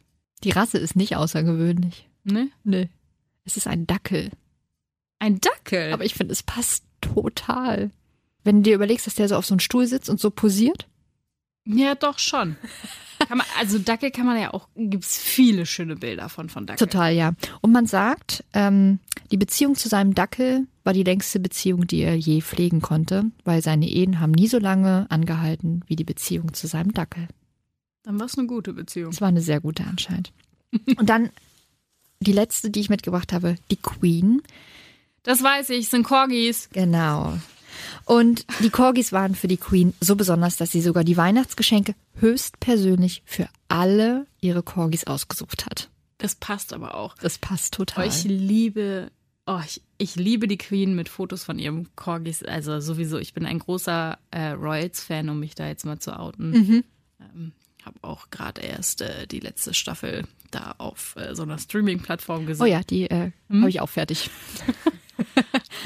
[0.44, 2.08] Die Rasse ist nicht außergewöhnlich.
[2.24, 2.48] Ne?
[2.64, 2.88] Nee.
[3.44, 4.30] Es ist ein Dackel.
[5.18, 5.92] Ein Dackel.
[5.92, 7.90] Aber ich finde, es passt total.
[8.44, 10.86] Wenn du dir überlegst, dass der so auf so einem Stuhl sitzt und so posiert.
[11.64, 12.56] ja, doch schon.
[13.30, 16.86] Man, also Dackel kann man ja auch, gibt es viele schöne Bilder von, von Dackel.
[16.86, 17.32] Total, ja.
[17.60, 18.98] Und man sagt, ähm,
[19.30, 23.26] die Beziehung zu seinem Dackel war war die längste Beziehung, die er je pflegen konnte,
[23.44, 27.28] weil seine Ehen haben nie so lange angehalten wie die Beziehung zu seinem Dackel.
[28.02, 29.12] Dann war es eine gute Beziehung.
[29.12, 30.32] Es war eine sehr gute anscheinend.
[30.96, 31.30] Und dann
[32.18, 34.42] die letzte, die ich mitgebracht habe, die Queen.
[35.22, 36.68] Das weiß ich, sind Corgis.
[36.72, 37.38] Genau.
[38.04, 43.22] Und die Corgis waren für die Queen so besonders, dass sie sogar die Weihnachtsgeschenke höchstpersönlich
[43.24, 45.88] für alle ihre Corgis ausgesucht hat.
[46.18, 47.16] Das passt aber auch.
[47.18, 48.04] Das passt total.
[48.04, 49.10] Oh, ich liebe,
[49.46, 52.42] oh, ich, ich liebe die Queen mit Fotos von ihrem Corgis.
[52.42, 56.50] Also sowieso, ich bin ein großer äh, Royals-Fan, um mich da jetzt mal zu outen.
[56.50, 56.84] Mhm.
[57.20, 57.52] Ähm,
[57.84, 62.62] habe auch gerade erst äh, die letzte Staffel da auf äh, so einer Streaming-Plattform gesehen.
[62.62, 63.60] Oh ja, die äh, Hm?
[63.60, 64.30] habe ich auch fertig.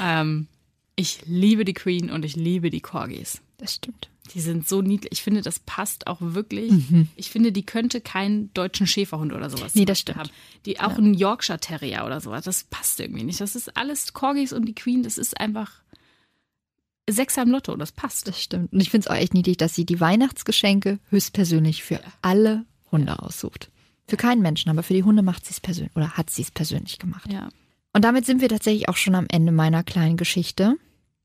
[0.01, 0.47] Ähm,
[0.95, 3.41] ich liebe die Queen und ich liebe die Corgis.
[3.57, 4.09] Das stimmt.
[4.33, 5.11] Die sind so niedlich.
[5.13, 6.71] Ich finde, das passt auch wirklich.
[6.71, 7.09] Mhm.
[7.15, 10.17] Ich finde, die könnte keinen deutschen Schäferhund oder sowas Nee, zum das stimmt.
[10.17, 10.29] haben.
[10.65, 12.45] Die auch ein Yorkshire Terrier oder sowas.
[12.45, 13.39] Das passt irgendwie nicht.
[13.39, 15.03] Das ist alles Corgis und die Queen.
[15.03, 15.71] Das ist einfach
[17.07, 17.75] Sechser im Lotto.
[17.75, 18.27] Das passt.
[18.27, 18.73] Das stimmt.
[18.73, 23.19] Und ich finde es auch echt niedlich, dass sie die Weihnachtsgeschenke höchstpersönlich für alle Hunde
[23.19, 23.69] aussucht.
[24.07, 26.51] Für keinen Menschen, aber für die Hunde macht sie es persönlich oder hat sie es
[26.51, 27.31] persönlich gemacht.
[27.31, 27.49] Ja.
[27.95, 30.75] Und damit sind wir tatsächlich auch schon am Ende meiner kleinen Geschichte.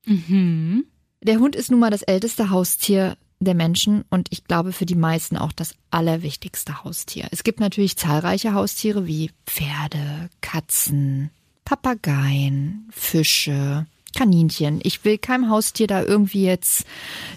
[0.06, 0.85] Mhm.
[1.20, 4.94] Der Hund ist nun mal das älteste Haustier der Menschen und ich glaube für die
[4.94, 7.26] meisten auch das allerwichtigste Haustier.
[7.33, 11.30] Es gibt natürlich zahlreiche Haustiere wie Pferde, Katzen,
[11.64, 14.78] Papageien, Fische, Kaninchen.
[14.85, 16.85] Ich will keinem Haustier da irgendwie jetzt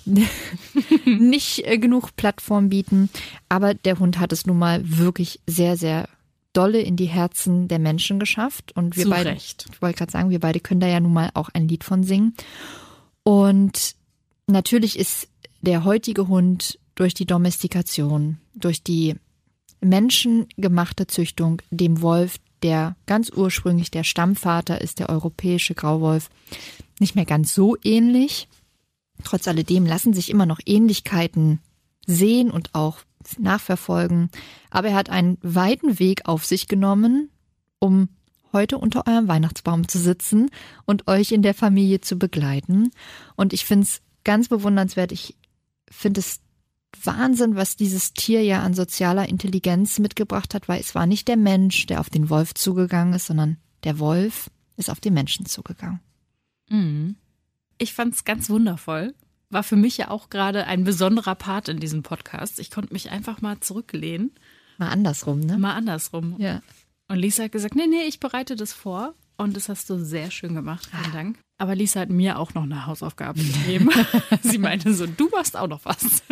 [1.05, 3.09] nicht äh, genug Plattform bieten,
[3.49, 6.07] aber der Hund hat es nun mal wirklich sehr, sehr
[6.53, 9.65] dolle in die Herzen der Menschen geschafft und wir Zu beide, Recht.
[9.71, 12.03] ich wollte gerade sagen, wir beide können da ja nun mal auch ein Lied von
[12.03, 12.35] singen.
[13.23, 13.95] Und
[14.47, 15.27] natürlich ist
[15.61, 19.15] der heutige Hund durch die Domestikation, durch die
[19.81, 26.29] menschengemachte Züchtung dem Wolf, der ganz ursprünglich der Stammvater ist, der europäische Grauwolf,
[26.99, 28.47] nicht mehr ganz so ähnlich.
[29.23, 31.59] Trotz alledem lassen sich immer noch Ähnlichkeiten
[32.05, 32.99] sehen und auch
[33.37, 34.29] nachverfolgen.
[34.69, 37.29] Aber er hat einen weiten Weg auf sich genommen,
[37.79, 38.09] um
[38.51, 40.49] heute unter eurem Weihnachtsbaum zu sitzen
[40.85, 42.91] und euch in der Familie zu begleiten.
[43.35, 45.11] Und ich finde es ganz bewundernswert.
[45.11, 45.35] Ich
[45.89, 46.39] finde es
[47.03, 51.37] Wahnsinn, was dieses Tier ja an sozialer Intelligenz mitgebracht hat, weil es war nicht der
[51.37, 55.99] Mensch, der auf den Wolf zugegangen ist, sondern der Wolf ist auf den Menschen zugegangen.
[56.69, 57.15] Mhm.
[57.77, 59.13] Ich fand es ganz wundervoll.
[59.53, 62.59] War für mich ja auch gerade ein besonderer Part in diesem Podcast.
[62.59, 64.31] Ich konnte mich einfach mal zurücklehnen.
[64.79, 65.59] Mal andersrum, ne?
[65.59, 66.35] Mal andersrum.
[66.39, 66.61] Ja.
[67.07, 69.13] Und Lisa hat gesagt, nee, nee, ich bereite das vor.
[69.37, 70.89] Und das hast du sehr schön gemacht.
[70.89, 71.39] Vielen Dank.
[71.59, 73.89] Aber Lisa hat mir auch noch eine Hausaufgabe gegeben.
[74.41, 76.23] Sie meinte so, du machst auch noch was.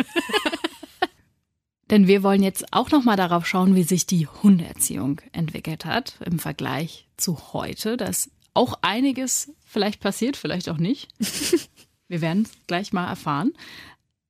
[1.90, 6.18] Denn wir wollen jetzt auch noch mal darauf schauen, wie sich die Hundeerziehung entwickelt hat
[6.24, 7.96] im Vergleich zu heute.
[7.96, 11.08] Da ist auch einiges vielleicht passiert, vielleicht auch nicht.
[12.12, 13.52] Wir werden es gleich mal erfahren.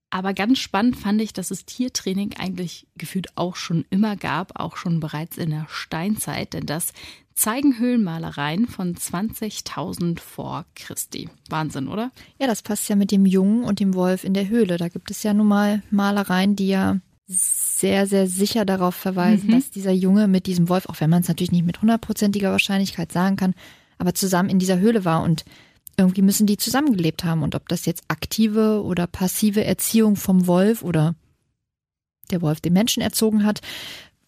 [0.08, 4.76] Aber ganz spannend fand ich, dass es Tiertraining eigentlich gefühlt auch schon immer gab, auch
[4.76, 6.92] schon bereits in der Steinzeit, denn das
[7.34, 11.28] zeigen Höhlenmalereien von 20.000 vor Christi.
[11.48, 12.12] Wahnsinn, oder?
[12.38, 14.76] Ja, das passt ja mit dem Jungen und dem Wolf in der Höhle.
[14.76, 19.72] Da gibt es ja nun mal Malereien, die ja sehr, sehr sicher darauf verweisen, dass
[19.72, 23.34] dieser Junge mit diesem Wolf, auch wenn man es natürlich nicht mit hundertprozentiger Wahrscheinlichkeit sagen
[23.34, 23.54] kann,
[23.98, 25.44] aber zusammen in dieser Höhle war und
[25.96, 27.42] irgendwie müssen die zusammengelebt haben.
[27.42, 31.14] Und ob das jetzt aktive oder passive Erziehung vom Wolf oder
[32.30, 33.60] der Wolf den Menschen erzogen hat,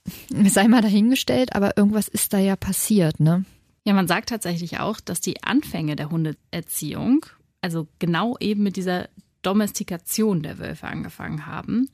[0.47, 3.45] sei mal dahingestellt, aber irgendwas ist da ja passiert, ne?
[3.87, 7.27] Ja, man sagt tatsächlich auch, dass die Anfänge der Hundeerziehung,
[7.61, 9.09] also genau eben mit dieser
[9.43, 11.91] Domestikation der Wölfe angefangen haben.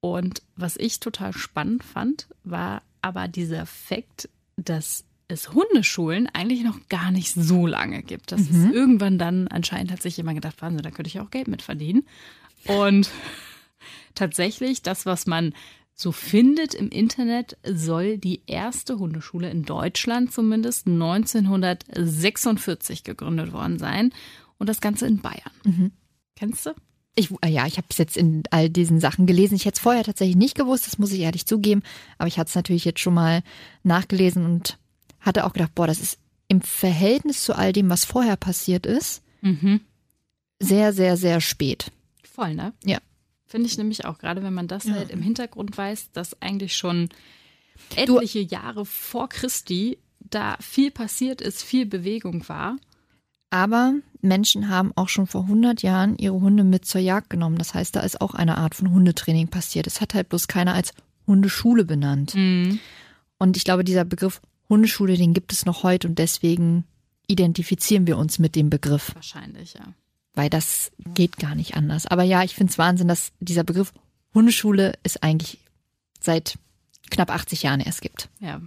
[0.00, 6.88] Und was ich total spannend fand, war aber dieser Fakt, dass es Hundeschulen eigentlich noch
[6.88, 8.32] gar nicht so lange gibt.
[8.32, 11.48] Das ist irgendwann dann, anscheinend hat sich jemand gedacht, Wahnsinn, da könnte ich auch Geld
[11.48, 12.06] mit verdienen.
[12.66, 13.10] Und
[14.14, 15.52] tatsächlich, das, was man
[15.94, 24.12] so findet im Internet, soll die erste Hundeschule in Deutschland zumindest 1946 gegründet worden sein.
[24.56, 25.52] Und das Ganze in Bayern.
[26.36, 26.70] Kennst du?
[27.14, 29.56] Ich, äh, ja, ich habe es jetzt in all diesen Sachen gelesen.
[29.56, 31.82] Ich hätte es vorher tatsächlich nicht gewusst, das muss ich ehrlich zugeben.
[32.16, 33.42] Aber ich hatte es natürlich jetzt schon mal
[33.82, 34.78] nachgelesen und
[35.28, 39.22] hatte auch gedacht, boah, das ist im Verhältnis zu all dem, was vorher passiert ist,
[39.42, 39.80] Mhm.
[40.58, 41.92] sehr, sehr, sehr spät.
[42.24, 42.72] Voll, ne?
[42.84, 42.98] Ja.
[43.46, 44.94] Finde ich nämlich auch, gerade wenn man das Ja.
[44.94, 47.08] halt im Hintergrund weiß, dass eigentlich schon
[47.96, 52.76] etliche Jahre vor Christi da viel passiert ist, viel Bewegung war.
[53.50, 57.56] Aber Menschen haben auch schon vor 100 Jahren ihre Hunde mit zur Jagd genommen.
[57.56, 59.86] Das heißt, da ist auch eine Art von Hundetraining passiert.
[59.86, 60.92] Es hat halt bloß keiner als
[61.26, 62.34] Hundeschule benannt.
[62.34, 62.78] Mhm.
[63.38, 66.84] Und ich glaube, dieser Begriff Hundeschule, den gibt es noch heute und deswegen
[67.26, 69.92] identifizieren wir uns mit dem Begriff, Wahrscheinlich, ja.
[70.34, 72.06] weil das geht gar nicht anders.
[72.06, 73.92] Aber ja, ich finde es Wahnsinn, dass dieser Begriff
[74.34, 75.58] Hundeschule es eigentlich
[76.20, 76.58] seit
[77.10, 78.28] knapp 80 Jahren erst gibt.
[78.40, 78.60] Ja.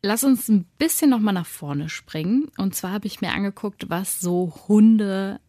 [0.00, 2.50] Lass uns ein bisschen nochmal nach vorne springen.
[2.56, 5.40] Und zwar habe ich mir angeguckt, was so Hunde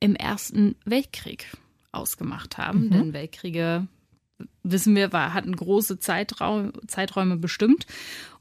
[0.00, 1.46] im Ersten Weltkrieg
[1.92, 2.86] ausgemacht haben.
[2.86, 2.90] Mhm.
[2.90, 3.86] Denn Weltkriege,
[4.62, 7.86] wissen wir, war, hatten große Zeitraum, Zeiträume bestimmt.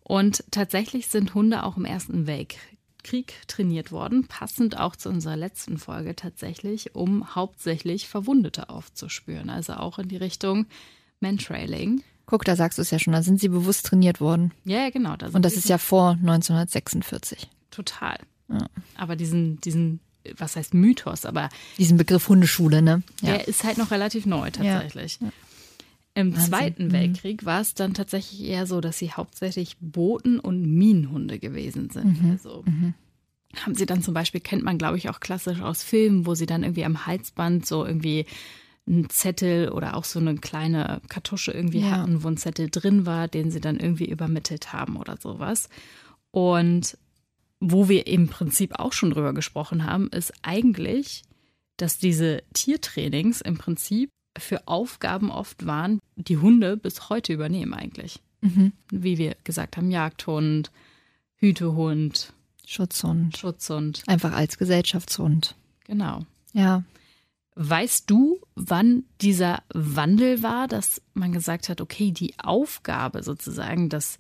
[0.04, 5.78] Und tatsächlich sind Hunde auch im Ersten Weltkrieg trainiert worden, passend auch zu unserer letzten
[5.78, 9.50] Folge tatsächlich, um hauptsächlich Verwundete aufzuspüren.
[9.50, 10.66] Also auch in die Richtung
[11.20, 12.04] Mantrailing.
[12.26, 14.52] Guck, da sagst du es ja schon, da sind sie bewusst trainiert worden.
[14.66, 15.16] Ja, ja, genau.
[15.16, 17.50] da Und das ist ja vor 1946.
[17.72, 18.18] Total.
[18.50, 18.68] Ja.
[18.96, 20.00] Aber diesen, diesen,
[20.38, 23.04] was heißt Mythos, aber Diesen Begriff Hundeschule, ne?
[23.22, 23.32] Ja.
[23.38, 25.20] der ist halt noch relativ neu tatsächlich.
[25.22, 25.30] Ja.
[26.16, 26.50] Im Wahnsinn.
[26.50, 26.92] Zweiten Mhm.
[26.92, 32.22] Weltkrieg war es dann tatsächlich eher so, dass sie hauptsächlich Boten- und Minenhunde gewesen sind.
[32.22, 32.32] Mhm.
[32.32, 32.64] Also
[33.56, 36.46] haben sie dann zum Beispiel, kennt man glaube ich auch klassisch aus Filmen, wo sie
[36.46, 38.26] dann irgendwie am Halsband so irgendwie
[38.86, 41.92] einen Zettel oder auch so eine kleine Kartusche irgendwie Ja.
[42.02, 45.70] hatten, wo ein Zettel drin war, den sie dann irgendwie übermittelt haben oder sowas.
[46.32, 46.98] Und
[47.60, 51.24] wo wir im Prinzip auch schon drüber gesprochen haben, ist eigentlich,
[51.78, 58.20] dass diese Tiertrainings im Prinzip für Aufgaben oft waren, die Hunde bis heute übernehmen eigentlich.
[58.42, 58.74] Mhm.
[58.90, 60.72] Wie wir gesagt haben, Jagdhund,
[61.36, 62.34] Hütehund,
[62.66, 63.38] Schutzhund.
[63.38, 64.04] Schutzhund.
[64.08, 65.56] Einfach als Gesellschaftshund.
[65.86, 66.26] Genau.
[66.54, 66.84] Ja.
[67.56, 74.18] Weißt du, wann dieser Wandel war, dass man gesagt hat, okay, die Aufgabe sozusagen, dass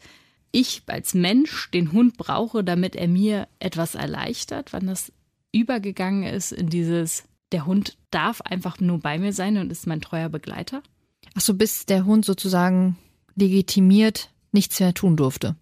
[0.51, 5.11] ich als Mensch den Hund brauche, damit er mir etwas erleichtert, wann das
[5.51, 7.23] übergegangen ist in dieses,
[7.53, 10.81] der Hund darf einfach nur bei mir sein und ist mein treuer Begleiter?
[11.35, 12.97] Ach so, bis der Hund sozusagen
[13.35, 15.55] legitimiert nichts mehr tun durfte.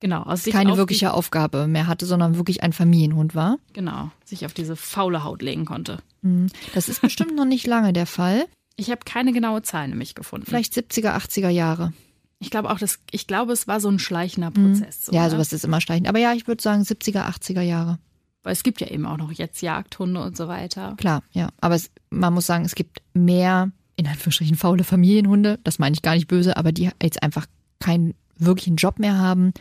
[0.00, 3.58] Genau, aus sich Keine auf wirkliche Aufgabe mehr hatte, sondern wirklich ein Familienhund war.
[3.72, 5.98] Genau, sich auf diese faule Haut legen konnte.
[6.20, 6.48] Mhm.
[6.74, 8.44] Das ist bestimmt noch nicht lange der Fall.
[8.76, 10.46] Ich habe keine genaue Zahl nämlich gefunden.
[10.46, 11.94] Vielleicht 70er, 80er Jahre.
[12.38, 15.06] Ich glaube auch, das, ich glaube, es war so ein schleichender Prozess.
[15.06, 16.08] So, ja, sowas ist immer schleichend.
[16.08, 17.98] Aber ja, ich würde sagen 70er, 80er Jahre.
[18.46, 20.94] Weil es gibt ja eben auch noch jetzt Jagdhunde und so weiter.
[20.98, 21.48] Klar, ja.
[21.60, 25.58] Aber es, man muss sagen, es gibt mehr, in Anführungsstrichen, faule Familienhunde.
[25.64, 27.46] Das meine ich gar nicht böse, aber die jetzt einfach
[27.80, 29.52] keinen wirklichen Job mehr haben,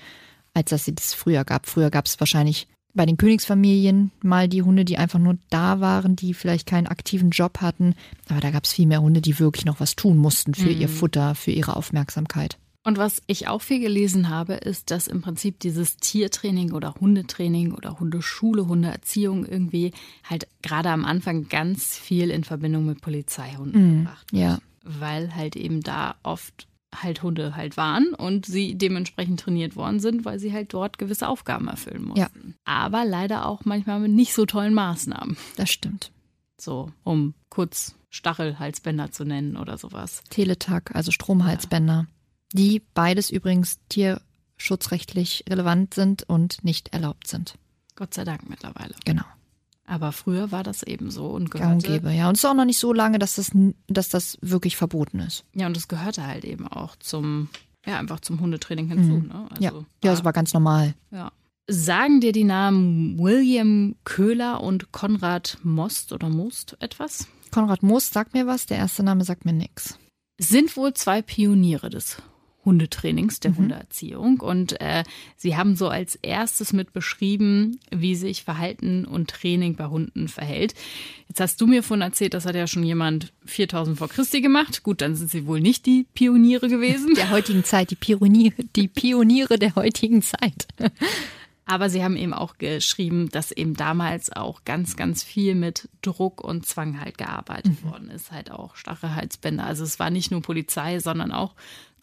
[0.53, 1.65] als dass sie das früher gab.
[1.65, 6.15] Früher gab es wahrscheinlich bei den Königsfamilien mal die Hunde, die einfach nur da waren,
[6.15, 7.95] die vielleicht keinen aktiven Job hatten.
[8.29, 10.89] Aber da gab es viel mehr Hunde, die wirklich noch was tun mussten für ihr
[10.89, 12.59] Futter, für ihre Aufmerksamkeit.
[12.85, 17.73] Und was ich auch viel gelesen habe, ist, dass im Prinzip dieses Tiertraining oder Hundetraining
[17.73, 19.91] oder Hundeschule, Hundeerziehung irgendwie
[20.23, 24.41] halt gerade am Anfang ganz viel in Verbindung mit Polizeihunden gebracht wird.
[24.41, 24.59] Ja.
[24.83, 26.67] Weil halt eben da oft
[27.01, 31.27] halt Hunde halt waren und sie dementsprechend trainiert worden sind, weil sie halt dort gewisse
[31.27, 32.19] Aufgaben erfüllen mussten.
[32.49, 32.55] Ja.
[32.65, 35.37] Aber leider auch manchmal mit nicht so tollen Maßnahmen.
[35.55, 36.11] Das stimmt.
[36.61, 40.23] So, um kurz Stachelhalsbänder zu nennen oder sowas.
[40.29, 42.07] Teletag, also Stromhalsbänder,
[42.53, 47.55] die beides übrigens tierschutzrechtlich relevant sind und nicht erlaubt sind.
[47.95, 48.93] Gott sei Dank mittlerweile.
[49.05, 49.23] Genau.
[49.87, 52.27] Aber früher war das eben so und gehörte, gäbe, ja.
[52.27, 53.51] Und es ist auch noch nicht so lange, dass das,
[53.87, 55.45] dass das wirklich verboten ist.
[55.53, 57.49] ja, und es gehörte halt eben auch zum,
[57.85, 59.27] ja, einfach zum Hundetraining hinzu.
[59.27, 59.47] Ne?
[59.51, 59.71] Also, ja,
[60.03, 60.95] ja, das war ganz normal.
[61.11, 61.31] ja.
[61.67, 67.27] Sagen dir die Namen William Köhler und Konrad Most oder Most etwas?
[67.49, 69.97] Konrad Moos sagt mir was, der erste Name sagt mir nichts.
[70.39, 72.21] Sind wohl zwei Pioniere des
[72.65, 74.41] Hundetrainings, der Hundeerziehung.
[74.41, 75.03] Und äh,
[75.37, 80.73] sie haben so als erstes mit beschrieben, wie sich Verhalten und Training bei Hunden verhält.
[81.29, 84.83] Jetzt hast du mir vorhin erzählt, das hat ja schon jemand 4000 vor Christi gemacht.
[84.83, 87.13] Gut, dann sind sie wohl nicht die Pioniere gewesen.
[87.15, 90.67] Der heutigen Zeit, die Pioniere, die Pioniere der heutigen Zeit.
[91.67, 96.43] Aber sie haben eben auch geschrieben, dass eben damals auch ganz, ganz viel mit Druck
[96.43, 98.31] und Zwang halt gearbeitet worden ist.
[98.31, 99.65] Halt auch Stachelhalsbänder.
[99.65, 101.55] Also es war nicht nur Polizei, sondern auch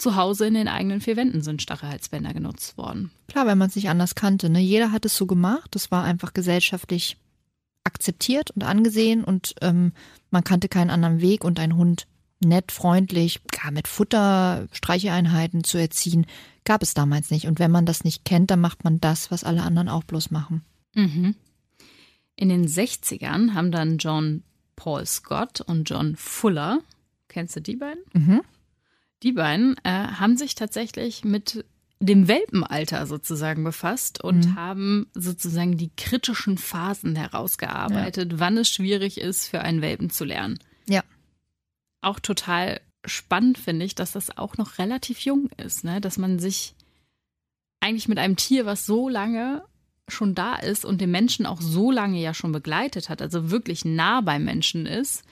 [0.03, 3.11] zu Hause in den eigenen vier Wänden sind Stachelhalsbänder genutzt worden.
[3.29, 4.51] Klar, wenn man es nicht anders kannte.
[4.51, 4.61] Ne?
[4.61, 5.69] Jeder hat es so gemacht.
[5.71, 7.17] Das war einfach gesellschaftlich
[7.85, 9.93] akzeptiert und angesehen und ähm,
[10.31, 12.07] man kannte keinen anderen Weg und ein Hund
[12.45, 16.27] nett, freundlich, gar mit Futter, Streicheinheiten zu erziehen,
[16.65, 17.47] gab es damals nicht.
[17.47, 20.31] Und wenn man das nicht kennt, dann macht man das, was alle anderen auch bloß
[20.31, 20.65] machen.
[20.95, 21.35] Mhm.
[22.37, 24.43] In den 60ern haben dann John
[24.77, 26.81] Paul Scott und John Fuller,
[27.29, 28.03] kennst du die beiden?
[28.13, 28.43] Mhm.
[29.23, 31.65] Die beiden äh, haben sich tatsächlich mit
[32.01, 39.47] dem Welpenalter sozusagen befasst und haben sozusagen die kritischen Phasen herausgearbeitet, wann es schwierig ist,
[39.47, 40.59] für einen Welpen zu lernen.
[40.89, 41.05] Ja.
[42.01, 46.01] Auch total spannend finde ich, dass das auch noch relativ jung ist, ne?
[46.01, 46.75] dass man sich
[47.81, 49.63] eigentlich mit einem Tier, was so lange
[50.09, 53.85] schon da ist und den Menschen auch so lange ja schon begleitet hat, also wirklich
[53.85, 55.25] nah beim Menschen ist,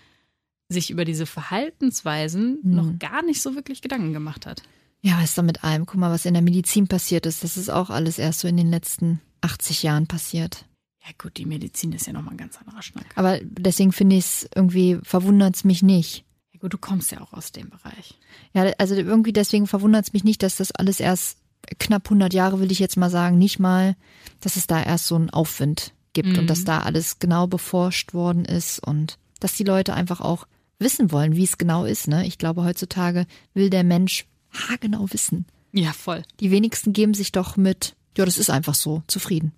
[0.71, 2.75] sich über diese Verhaltensweisen Mhm.
[2.75, 4.63] noch gar nicht so wirklich Gedanken gemacht hat.
[5.03, 5.87] Ja, was ist da mit allem?
[5.87, 7.43] Guck mal, was in der Medizin passiert ist.
[7.43, 10.67] Das ist auch alles erst so in den letzten 80 Jahren passiert.
[11.03, 13.07] Ja gut, die Medizin ist ja nochmal ein ganz anderer Schnack.
[13.15, 16.25] Aber deswegen finde ich es irgendwie, verwundert es mich nicht.
[16.53, 18.19] Ja gut, du kommst ja auch aus dem Bereich.
[18.53, 21.39] Ja, also irgendwie deswegen verwundert es mich nicht, dass das alles erst
[21.79, 23.97] knapp 100 Jahre, will ich jetzt mal sagen, nicht mal,
[24.41, 28.45] dass es da erst so einen Aufwind gibt und dass da alles genau beforscht worden
[28.45, 30.47] ist und dass die Leute einfach auch
[30.81, 32.09] wissen wollen, wie es genau ist.
[32.09, 32.27] Ne?
[32.27, 35.47] Ich glaube, heutzutage will der Mensch haargenau wissen.
[35.73, 36.23] Ja, voll.
[36.41, 39.53] Die wenigsten geben sich doch mit, ja, das ist einfach so, zufrieden.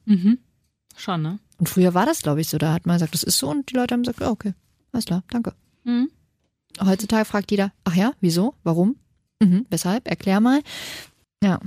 [0.97, 1.39] Schon, ne?
[1.59, 2.59] Und früher war das, glaube ich, so.
[2.59, 4.53] Da hat man gesagt, das ist so und die Leute haben gesagt, ja, okay,
[4.93, 5.55] alles klar, danke.
[5.85, 6.11] Mhm.
[6.85, 8.97] Heutzutage fragt jeder, ach ja, wieso, warum,
[9.41, 10.61] mhm, weshalb, erklär mal.
[11.43, 11.61] Ja,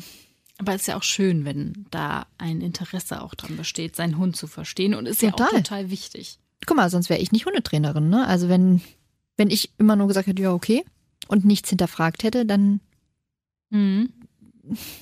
[0.57, 4.35] Aber es ist ja auch schön, wenn da ein Interesse auch dran besteht, seinen Hund
[4.35, 5.61] zu verstehen und ist ja auch Total.
[5.63, 6.39] total wichtig.
[6.65, 8.25] guck mal, sonst wäre ich nicht Hundetrainerin, ne?
[8.27, 8.81] Also wenn,
[9.37, 10.83] wenn ich immer nur gesagt hätte, ja, okay,
[11.27, 12.79] und nichts hinterfragt hätte, dann,
[13.69, 14.09] Mhm.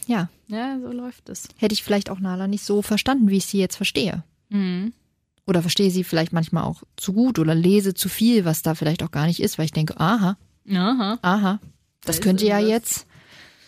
[0.07, 1.47] ja, Ja, so läuft es.
[1.57, 4.23] hätte ich vielleicht auch Nala nicht so verstanden, wie ich sie jetzt verstehe.
[4.49, 4.93] Mhm.
[5.45, 9.03] Oder verstehe sie vielleicht manchmal auch zu gut oder lese zu viel, was da vielleicht
[9.03, 10.37] auch gar nicht ist, weil ich denke, aha,
[10.71, 11.19] Aha.
[11.21, 11.59] aha,
[12.01, 13.05] das könnte ja irgendwas.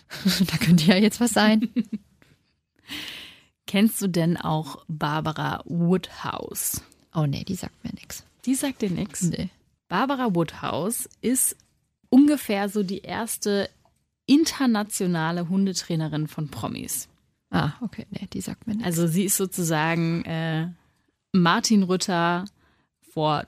[0.08, 1.68] jetzt, da könnte ja jetzt was sein.
[3.66, 6.82] Kennst du denn auch Barbara Woodhouse?
[7.14, 8.24] Oh nee, die sagt mir nichts.
[8.44, 9.22] Die sagt dir nichts.
[9.22, 9.48] Nee.
[9.88, 11.56] Barbara Woodhouse ist
[12.08, 13.68] ungefähr so die erste
[14.26, 17.08] internationale Hundetrainerin von Promis.
[17.50, 18.86] Ah, okay, nee, die sagt mir nichts.
[18.86, 20.68] Also sie ist sozusagen äh,
[21.32, 22.44] Martin Rütter
[23.12, 23.44] vor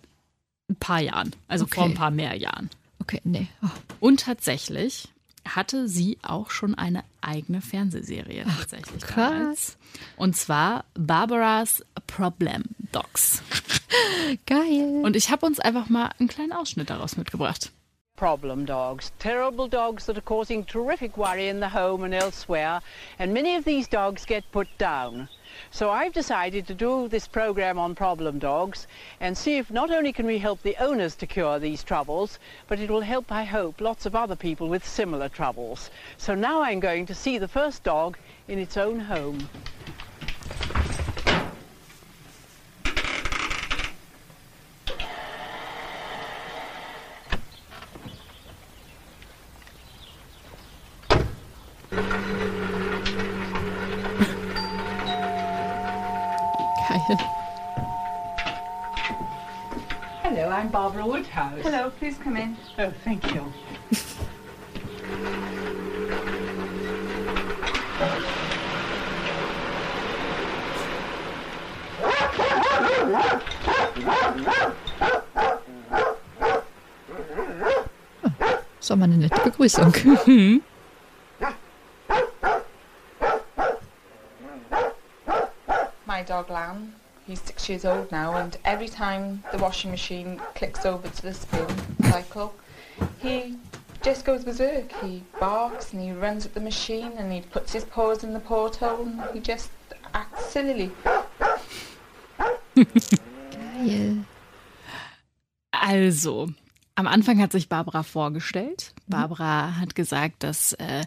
[0.71, 1.93] ein paar Jahren, also vor Okay.
[1.93, 2.71] ein paar mehr Jahren.
[3.01, 3.49] Okay, nee.
[3.63, 3.69] Oh,
[4.01, 5.09] Und tatsächlich
[5.47, 9.79] hatte sie auch schon eine eigene Fernsehserie tatsächlich damals.
[10.17, 13.43] Und zwar Barbara's Problem Dogs.
[14.47, 15.03] geil.
[15.05, 17.73] Und ich habe uns einfach mal einen kleinen Ausschnitt daraus mitgebracht.
[18.19, 22.81] problem dogs, terrible dogs that are causing terrific worry in the home and elsewhere,
[23.17, 25.29] and many of these dogs get put down.
[25.71, 28.89] So I've decided to do this program on problem dogs
[29.21, 32.81] and see if not only can we help the owners to cure these troubles, but
[32.81, 35.89] it will help, I hope, lots of other people with similar troubles.
[36.17, 39.49] So now I'm going to see the first dog in its own home.
[62.29, 62.57] Come in.
[62.79, 63.43] Oh, thank you.
[78.79, 79.93] Das war mal eine nette Begrüßung.
[87.69, 91.67] Six years old now, and every time the washing machine clicks over to the spin
[92.11, 92.55] cycle,
[93.19, 93.57] he
[94.03, 94.91] just goes berserk.
[95.03, 98.41] He barks and he runs at the machine and he puts his paws in the
[98.41, 99.71] porthole and he just
[100.15, 100.91] acts sillily.
[102.75, 104.25] Geil.
[105.71, 106.49] Also,
[106.95, 108.95] am Anfang hat sich Barbara vorgestellt.
[109.09, 111.05] Barbara hat gesagt, dass äh,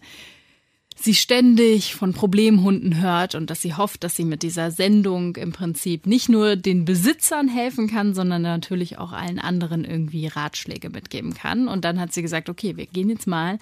[0.95, 5.51] sie ständig von Problemhunden hört und dass sie hofft, dass sie mit dieser Sendung im
[5.51, 11.33] Prinzip nicht nur den Besitzern helfen kann, sondern natürlich auch allen anderen irgendwie Ratschläge mitgeben
[11.33, 11.67] kann.
[11.67, 13.57] Und dann hat sie gesagt, okay, wir gehen jetzt mal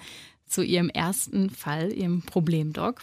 [0.46, 3.02] zu ihrem ersten Fall, ihrem Problemdog.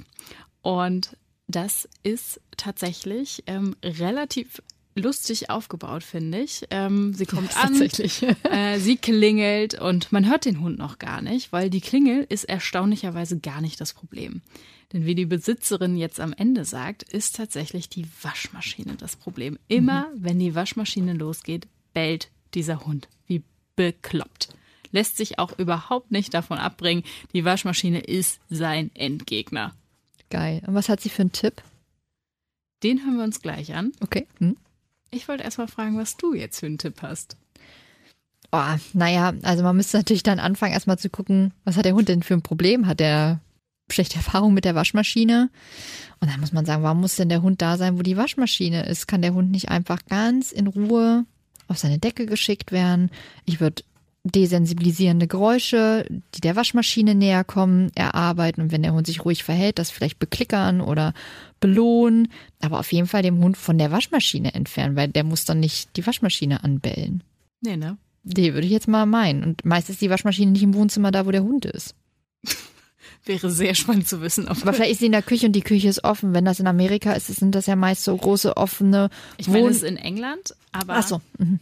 [0.61, 1.15] Und
[1.47, 4.61] das ist tatsächlich ähm, relativ
[4.97, 6.65] lustig aufgebaut, finde ich.
[6.69, 8.23] Ähm, sie kommt an, tatsächlich.
[8.43, 12.45] äh, sie klingelt und man hört den Hund noch gar nicht, weil die Klingel ist
[12.45, 14.41] erstaunlicherweise gar nicht das Problem.
[14.93, 19.59] Denn wie die Besitzerin jetzt am Ende sagt, ist tatsächlich die Waschmaschine das Problem.
[19.67, 23.43] Immer wenn die Waschmaschine losgeht, bellt dieser Hund wie
[23.75, 24.49] bekloppt.
[24.91, 29.75] Lässt sich auch überhaupt nicht davon abbringen, die Waschmaschine ist sein Endgegner.
[30.29, 30.61] Geil.
[30.65, 31.61] Und was hat sie für einen Tipp?
[32.83, 33.91] Den hören wir uns gleich an.
[34.01, 34.27] Okay.
[34.39, 34.55] Hm?
[35.11, 37.37] Ich wollte erst mal fragen, was du jetzt für einen Tipp hast.
[38.51, 42.07] Oh, naja, also man müsste natürlich dann anfangen, erstmal zu gucken, was hat der Hund
[42.07, 42.87] denn für ein Problem?
[42.87, 43.41] Hat er
[43.91, 45.49] schlechte Erfahrung mit der Waschmaschine?
[46.19, 48.85] Und dann muss man sagen, warum muss denn der Hund da sein, wo die Waschmaschine
[48.85, 49.07] ist?
[49.07, 51.25] Kann der Hund nicht einfach ganz in Ruhe
[51.67, 53.11] auf seine Decke geschickt werden?
[53.45, 53.83] Ich würde
[54.31, 56.05] desensibilisierende Geräusche,
[56.35, 60.19] die der Waschmaschine näher kommen, erarbeiten und wenn der Hund sich ruhig verhält, das vielleicht
[60.19, 61.13] beklickern oder
[61.59, 62.27] belohnen,
[62.61, 65.95] aber auf jeden Fall dem Hund von der Waschmaschine entfernen, weil der muss dann nicht
[65.97, 67.23] die Waschmaschine anbellen.
[67.61, 67.97] Nee, ne?
[68.23, 69.43] Die würde ich jetzt mal meinen.
[69.43, 71.95] Und meist ist die Waschmaschine nicht im Wohnzimmer da, wo der Hund ist.
[73.25, 74.47] Wäre sehr spannend zu wissen.
[74.47, 76.33] Aber vielleicht ist sie in der Küche und die Küche ist offen.
[76.33, 79.71] Wenn das in Amerika ist, sind das ja meist so große offene ich meine, Wohn-
[79.71, 81.21] es ist in England, aber Ach so.
[81.37, 81.59] Mhm.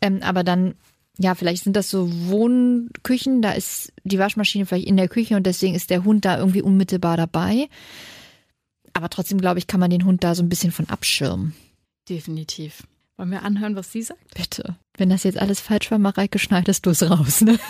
[0.00, 0.74] Ähm, aber dann,
[1.18, 5.44] ja, vielleicht sind das so Wohnküchen, da ist die Waschmaschine vielleicht in der Küche und
[5.46, 7.68] deswegen ist der Hund da irgendwie unmittelbar dabei.
[8.94, 11.54] Aber trotzdem, glaube ich, kann man den Hund da so ein bisschen von abschirmen.
[12.08, 12.82] definitiv.
[13.18, 14.34] Wollen wir anhören, was sie sagt?
[14.34, 14.76] Bitte.
[14.96, 17.58] Wenn das jetzt alles falsch war, Mareike, schneidest du es raus, ne?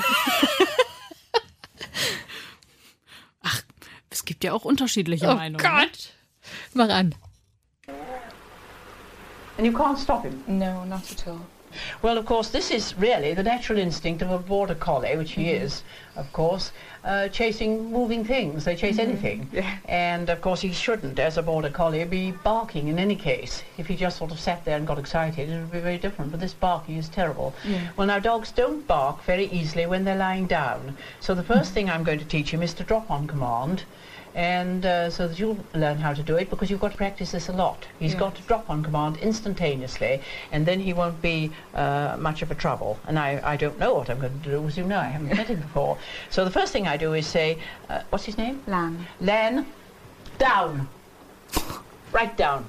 [4.11, 5.57] Es gibt ja auch unterschiedliche Oh Meinungen.
[5.65, 6.13] Gott.
[6.75, 7.15] Mach an.
[9.57, 10.35] And you can't stop him.
[10.47, 11.41] No, not at all.
[12.03, 15.45] Well, of course, this is really the natural instinct of a border collie, which he
[15.45, 15.65] mm-hmm.
[15.65, 15.83] is,
[16.17, 16.73] of course,
[17.05, 18.65] uh, chasing moving things.
[18.65, 19.11] They chase mm-hmm.
[19.11, 19.65] anything.
[19.87, 23.63] And, of course, he shouldn't, as a border collie, be barking in any case.
[23.79, 26.31] If he just sort of sat there and got excited, it would be very different.
[26.31, 27.55] But this barking is terrible.
[27.97, 30.97] Well, now, dogs don't bark very easily when they're lying down.
[31.21, 31.75] So the first mm.
[31.75, 33.85] thing I'm going to teach him is to drop on command.
[34.35, 37.33] And uh, so that you'll learn how to do it because you've got to practice
[37.33, 37.87] this a lot.
[37.99, 40.23] He's got to drop on command instantaneously,
[40.53, 42.99] and then he won't be uh, much of a trouble.
[43.07, 45.37] And I, I don't know what I'm going to do, as you know, I haven't
[45.37, 45.99] met him before.
[46.31, 47.59] So the first thing I do is say,
[47.91, 48.63] uh, what's his name?
[48.67, 49.07] Lamb.
[49.21, 49.67] Len,
[50.39, 50.89] down.
[52.11, 52.65] Right down.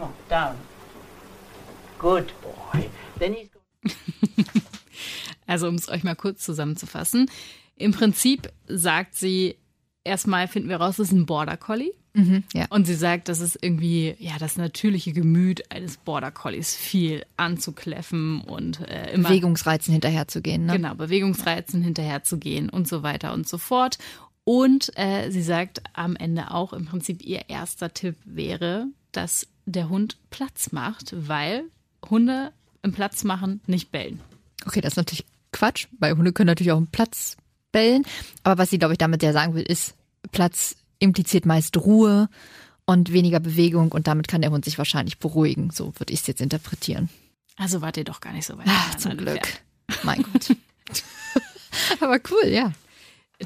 [0.00, 0.56] Oh, down.
[1.98, 2.88] Good boy.
[3.18, 4.36] Then he's going
[5.46, 7.30] Also, um es euch mal kurz zusammenzufassen.
[7.76, 9.56] Im Prinzip sagt sie,
[10.04, 11.92] erstmal finden wir raus, es ist ein Border Collie.
[12.14, 12.66] Mhm, ja.
[12.68, 18.42] Und sie sagt, das ist irgendwie, ja, das natürliche Gemüt eines Border Collies, viel anzukläffen
[18.42, 20.74] und äh, immer Bewegungsreizen hinterherzugehen, ne?
[20.74, 23.98] genau, Bewegungsreizen hinterherzugehen und so weiter und so fort.
[24.44, 29.88] Und äh, sie sagt am Ende auch im Prinzip, ihr erster Tipp wäre, dass der
[29.88, 31.64] Hund Platz macht, weil
[32.10, 34.20] Hunde im Platz machen nicht bellen.
[34.66, 37.36] Okay, das ist natürlich Quatsch, weil Hunde können natürlich auch einen Platz
[37.72, 38.04] bellen.
[38.42, 39.94] Aber was sie, glaube ich, damit ja sagen will, ist,
[40.30, 42.28] Platz impliziert meist Ruhe
[42.84, 45.70] und weniger Bewegung und damit kann der Hund sich wahrscheinlich beruhigen.
[45.70, 47.08] So würde ich es jetzt interpretieren.
[47.56, 48.66] Also wart ihr doch gar nicht so weit.
[48.68, 49.36] Ach, zum Glück.
[49.36, 49.62] entfernt.
[50.02, 50.56] Mein Gott.
[52.00, 52.72] Aber cool, ja.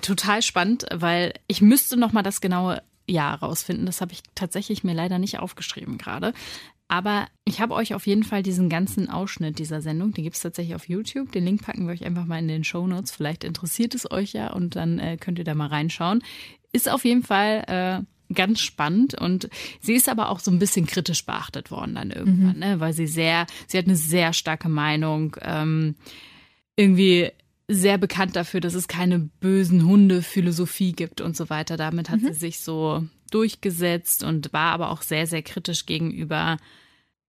[0.02, 3.86] Total spannend, weil ich müsste noch mal das genaue Jahr rausfinden.
[3.86, 6.34] Das habe ich tatsächlich mir leider nicht aufgeschrieben gerade.
[6.88, 10.42] Aber ich habe euch auf jeden Fall diesen ganzen Ausschnitt dieser Sendung, den gibt es
[10.42, 11.32] tatsächlich auf YouTube.
[11.32, 13.10] Den Link packen wir euch einfach mal in den Show Notes.
[13.10, 16.22] Vielleicht interessiert es euch ja und dann äh, könnt ihr da mal reinschauen.
[16.72, 19.48] Ist auf jeden Fall äh, ganz spannend und
[19.80, 22.80] sie ist aber auch so ein bisschen kritisch beachtet worden dann irgendwann, ne?
[22.80, 25.36] weil sie sehr, sie hat eine sehr starke Meinung.
[25.42, 25.96] Ähm,
[26.76, 27.30] irgendwie
[27.68, 31.76] sehr bekannt dafür, dass es keine bösen Hunde-Philosophie gibt und so weiter.
[31.76, 36.56] Damit hat sie sich so durchgesetzt und war aber auch sehr, sehr kritisch gegenüber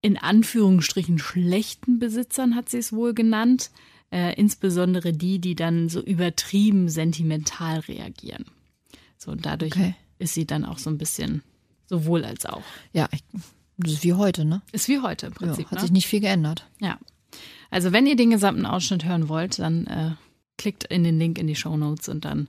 [0.00, 3.70] in Anführungsstrichen schlechten Besitzern, hat sie es wohl genannt.
[4.10, 8.46] Äh, insbesondere die, die dann so übertrieben sentimental reagieren.
[9.18, 9.94] So, und dadurch Okay.
[10.18, 11.42] ist sie dann auch so ein bisschen
[11.86, 12.62] sowohl als auch.
[12.94, 13.22] Ja, ich,
[13.76, 14.62] das ist wie heute, ne?
[14.72, 15.66] Ist wie heute im Ja, Prinzip.
[15.66, 15.80] hat ne?
[15.80, 16.66] sich nicht viel geändert.
[16.80, 16.98] Ja.
[17.70, 20.12] Also wenn ihr den gesamten Ausschnitt hören wollt, dann äh,
[20.56, 22.48] klickt in den Link in die Show Notes und dann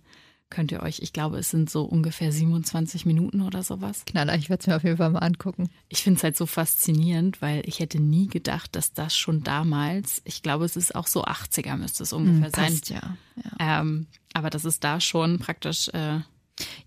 [0.50, 4.04] könnt ihr euch, ich glaube, es sind so ungefähr 27 Minuten oder sowas.
[4.06, 5.70] Knaller, ich werde es mir auf jeden Fall mal angucken.
[5.89, 10.22] Ich finde es halt so faszinierend, weil ich hätte nie gedacht, dass das schon damals,
[10.26, 12.74] ich glaube, es ist auch so 80er müsste es ungefähr sein.
[12.74, 13.18] Passt ja.
[13.38, 13.82] ja.
[13.82, 16.20] Ähm, aber das ist da schon praktisch, äh,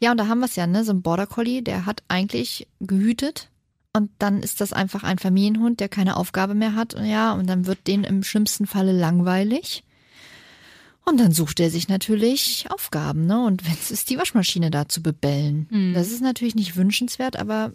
[0.00, 0.84] Ja, und da haben wir es ja, ne?
[0.84, 3.48] So ein Border Collie, der hat eigentlich gehütet.
[3.94, 6.94] Und dann ist das einfach ein Familienhund, der keine Aufgabe mehr hat.
[6.94, 9.84] Und ja, und dann wird den im schlimmsten Falle langweilig.
[11.04, 13.44] Und dann sucht er sich natürlich Aufgaben, ne?
[13.44, 15.66] Und wenn es ist, die Waschmaschine da zu bebellen.
[15.70, 15.94] Mhm.
[15.94, 17.72] Das ist natürlich nicht wünschenswert, aber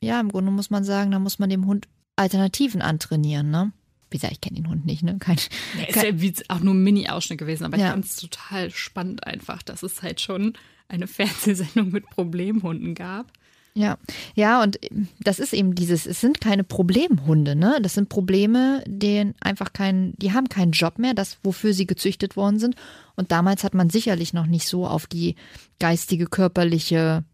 [0.00, 3.72] ja, im Grunde muss man sagen, da muss man dem Hund Alternativen antrainieren, ne?
[4.10, 5.16] Wie gesagt, ich kenne den Hund nicht, ne?
[5.18, 5.38] Kein,
[5.78, 7.90] ja, ist ja wie auch nur ein Mini-Ausschnitt gewesen, aber ich Ja.
[7.90, 10.54] fand es total spannend einfach, dass es halt schon
[10.88, 13.32] eine Fernsehsendung mit Problemhunden gab.
[13.74, 13.96] Ja,
[14.34, 14.78] ja, und
[15.20, 17.78] das ist eben dieses, es sind keine Problemhunde, ne?
[17.80, 22.36] Das sind Probleme, denen einfach kein, die haben keinen Job mehr, das, wofür sie gezüchtet
[22.36, 22.76] worden sind.
[23.16, 25.36] Und damals hat man sicherlich noch nicht so auf die
[25.78, 27.24] geistige, körperliche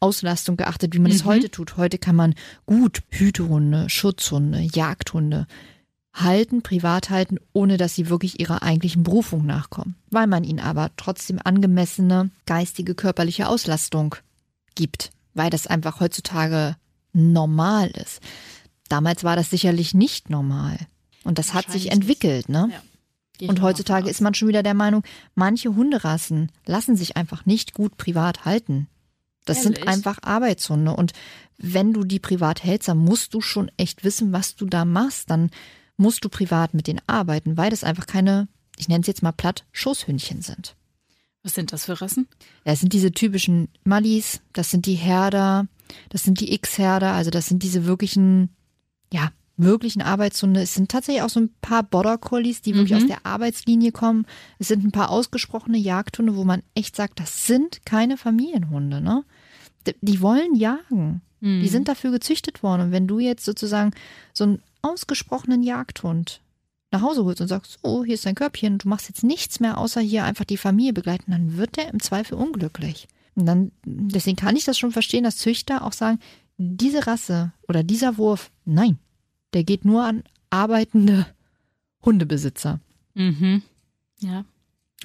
[0.00, 1.76] Auslastung geachtet, wie man es heute tut.
[1.76, 2.34] Heute kann man
[2.64, 5.46] gut Hütehunde, Schutzhunde, Jagdhunde
[6.14, 9.94] halten, privat halten, ohne dass sie wirklich ihrer eigentlichen Berufung nachkommen.
[10.10, 14.16] Weil man ihnen aber trotzdem angemessene geistige, körperliche Auslastung
[14.74, 16.76] gibt, weil das einfach heutzutage
[17.12, 18.20] normal ist.
[18.88, 20.78] Damals war das sicherlich nicht normal.
[21.24, 22.70] Und das hat sich entwickelt, ne?
[22.72, 23.48] Ja.
[23.48, 25.02] Und heutzutage ist man schon wieder der Meinung,
[25.34, 28.88] manche Hunderassen lassen sich einfach nicht gut privat halten.
[29.44, 29.88] Das sind Ehrlich?
[29.88, 30.94] einfach Arbeitshunde.
[30.94, 31.12] Und
[31.58, 35.30] wenn du die privat hältst, dann musst du schon echt wissen, was du da machst.
[35.30, 35.50] Dann
[35.96, 39.32] musst du privat mit denen arbeiten, weil das einfach keine, ich nenne es jetzt mal
[39.32, 40.76] platt, Schoßhündchen sind.
[41.42, 42.28] Was sind das für Rassen?
[42.64, 45.66] Das sind diese typischen Mallis, das sind die Herder,
[46.08, 48.50] das sind die X-Herder, also das sind diese wirklichen,
[49.12, 50.62] ja, wirklichen Arbeitshunde.
[50.62, 53.04] Es sind tatsächlich auch so ein paar Border Collies, die wirklich Mhm.
[53.04, 54.26] aus der Arbeitslinie kommen.
[54.58, 59.24] Es sind ein paar ausgesprochene Jagdhunde, wo man echt sagt, das sind keine Familienhunde, ne?
[60.00, 61.22] Die wollen jagen.
[61.44, 62.82] Die sind dafür gezüchtet worden.
[62.82, 63.90] Und wenn du jetzt sozusagen
[64.32, 66.40] so einen ausgesprochenen Jagdhund
[66.92, 69.78] nach Hause holst und sagst, so, hier ist dein Körbchen, du machst jetzt nichts mehr,
[69.78, 73.08] außer hier einfach die Familie begleiten, dann wird der im Zweifel unglücklich.
[73.34, 76.20] Und dann, deswegen kann ich das schon verstehen, dass Züchter auch sagen,
[76.58, 78.98] diese Rasse oder dieser Wurf, nein,
[79.54, 81.26] der geht nur an arbeitende
[82.04, 82.80] Hundebesitzer.
[83.14, 83.62] Mhm.
[84.20, 84.44] Ja.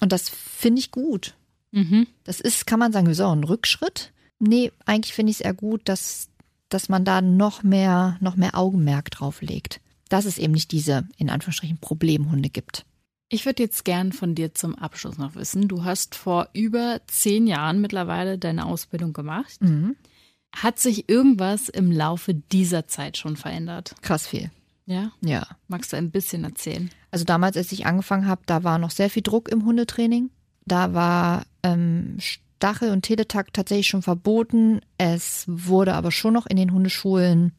[0.01, 1.35] Und das finde ich gut.
[1.71, 2.07] Mhm.
[2.23, 4.11] Das ist, kann man sagen, so ein Rückschritt.
[4.39, 6.29] Nee, eigentlich finde ich es eher gut, dass,
[6.69, 9.79] dass man da noch mehr, noch mehr Augenmerk drauf legt.
[10.09, 12.85] Dass es eben nicht diese, in Anführungsstrichen, Problemhunde gibt.
[13.29, 15.67] Ich würde jetzt gern von dir zum Abschluss noch wissen.
[15.67, 19.61] Du hast vor über zehn Jahren mittlerweile deine Ausbildung gemacht.
[19.61, 19.97] Mhm.
[20.55, 23.95] Hat sich irgendwas im Laufe dieser Zeit schon verändert?
[24.01, 24.49] Krass viel.
[24.85, 25.11] Ja?
[25.21, 25.45] Ja.
[25.67, 26.89] Magst du ein bisschen erzählen?
[27.11, 30.29] Also damals, als ich angefangen habe, da war noch sehr viel Druck im Hundetraining.
[30.65, 34.79] Da war ähm, Stachel und Teletakt tatsächlich schon verboten.
[34.97, 37.51] Es wurde aber schon noch in den Hundeschulen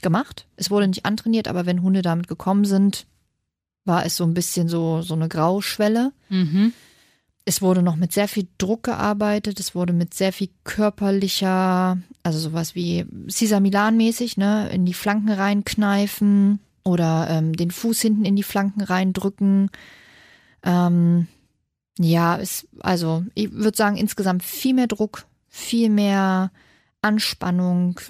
[0.00, 0.46] gemacht.
[0.56, 3.06] Es wurde nicht antrainiert, aber wenn Hunde damit gekommen sind,
[3.84, 6.12] war es so ein bisschen so, so eine Grauschwelle.
[6.28, 6.72] Mhm.
[7.44, 9.58] Es wurde noch mit sehr viel Druck gearbeitet.
[9.58, 14.94] Es wurde mit sehr viel körperlicher, also sowas wie Cesar Milan mäßig, ne, in die
[14.94, 19.70] Flanken reinkneifen oder ähm, den Fuß hinten in die Flanken reindrücken.
[20.62, 21.26] Ähm,
[21.98, 26.52] ja, es, also ich würde sagen insgesamt viel mehr Druck, viel mehr
[27.02, 28.00] Anspannung.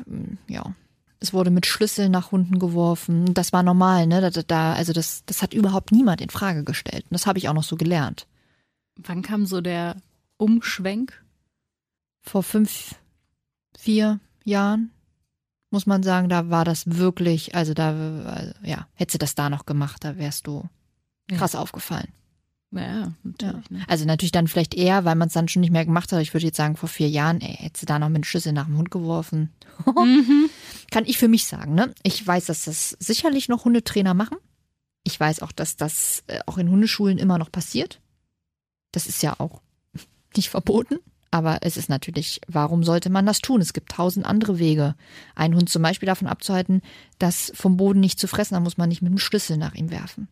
[0.46, 0.74] Ja,
[1.22, 3.32] es wurde mit Schlüsseln nach Hunden geworfen.
[3.32, 4.20] Das war normal, ne?
[4.20, 7.04] Da, da, also das, das hat überhaupt niemand in Frage gestellt.
[7.04, 8.26] Und das habe ich auch noch so gelernt.
[8.96, 9.96] Wann kam so der
[10.36, 11.22] Umschwenk?
[12.22, 12.94] vor fünf,
[13.76, 14.90] vier Jahren,
[15.70, 17.90] muss man sagen, da war das wirklich, also da,
[18.24, 20.68] also, ja, hättest du das da noch gemacht, da wärst du
[21.28, 22.08] krass aufgefallen.
[22.72, 23.70] Ja, natürlich.
[23.70, 23.84] Ne?
[23.86, 26.22] Also natürlich dann vielleicht eher, weil man es dann schon nicht mehr gemacht hat.
[26.22, 28.52] Ich würde jetzt sagen, vor vier Jahren, ey, hättest du da noch mit dem Schlüssel
[28.52, 29.52] nach dem Hund geworfen.
[29.84, 30.48] Mhm.
[30.90, 31.92] Kann ich für mich sagen, ne?
[32.02, 34.36] Ich weiß, dass das sicherlich noch Hundetrainer machen.
[35.02, 38.00] Ich weiß auch, dass das äh, auch in Hundeschulen immer noch passiert.
[38.92, 39.62] Das ist ja auch
[40.36, 40.98] nicht verboten.
[41.32, 43.62] Aber es ist natürlich, warum sollte man das tun?
[43.62, 44.94] Es gibt tausend andere Wege.
[45.34, 46.82] Einen Hund zum Beispiel davon abzuhalten,
[47.18, 49.90] das vom Boden nicht zu fressen, da muss man nicht mit dem Schlüssel nach ihm
[49.90, 50.28] werfen.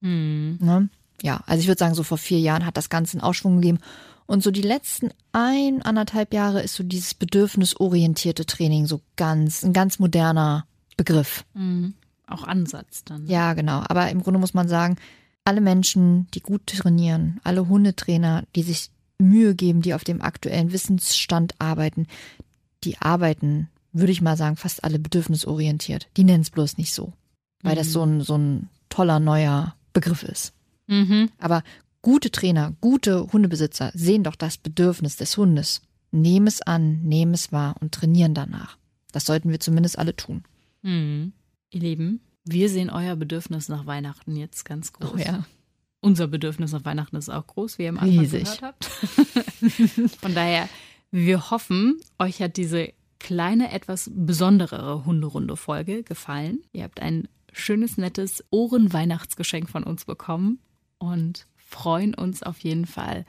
[0.00, 0.58] Mhm.
[0.60, 0.90] Ne?
[1.20, 3.78] Ja, also ich würde sagen, so vor vier Jahren hat das Ganze einen Aufschwung gegeben.
[4.26, 9.72] Und so die letzten ein, anderthalb Jahre ist so dieses bedürfnisorientierte Training so ganz, ein
[9.72, 11.44] ganz moderner Begriff.
[11.54, 11.94] Mhm.
[12.26, 13.26] Auch Ansatz dann.
[13.26, 13.82] Ja, genau.
[13.88, 14.96] Aber im Grunde muss man sagen,
[15.44, 20.72] alle Menschen, die gut trainieren, alle Hundetrainer, die sich Mühe geben, die auf dem aktuellen
[20.72, 22.06] Wissensstand arbeiten,
[22.84, 26.08] die arbeiten, würde ich mal sagen, fast alle bedürfnisorientiert.
[26.16, 27.12] Die nennen es bloß nicht so,
[27.62, 30.52] weil das so ein, so ein toller neuer Begriff ist.
[30.86, 31.30] Mhm.
[31.38, 31.62] Aber
[32.02, 37.52] gute Trainer, gute Hundebesitzer sehen doch das Bedürfnis des Hundes, nehmen es an, nehmen es
[37.52, 38.76] wahr und trainieren danach.
[39.12, 40.44] Das sollten wir zumindest alle tun.
[40.82, 41.32] Mhm.
[41.70, 45.12] Ihr Lieben, wir sehen euer Bedürfnis nach Weihnachten jetzt ganz groß.
[45.14, 45.44] Oh ja.
[46.00, 48.44] Unser Bedürfnis nach Weihnachten ist auch groß, wie ihr am Anfang Riesig.
[48.44, 48.84] gehört habt.
[50.20, 50.68] Von daher,
[51.12, 56.64] wir hoffen, euch hat diese kleine, etwas besondere Hunderunde-Folge gefallen.
[56.72, 60.58] Ihr habt ein schönes, nettes Ohren-Weihnachtsgeschenk von uns bekommen
[61.02, 63.24] und freuen uns auf jeden Fall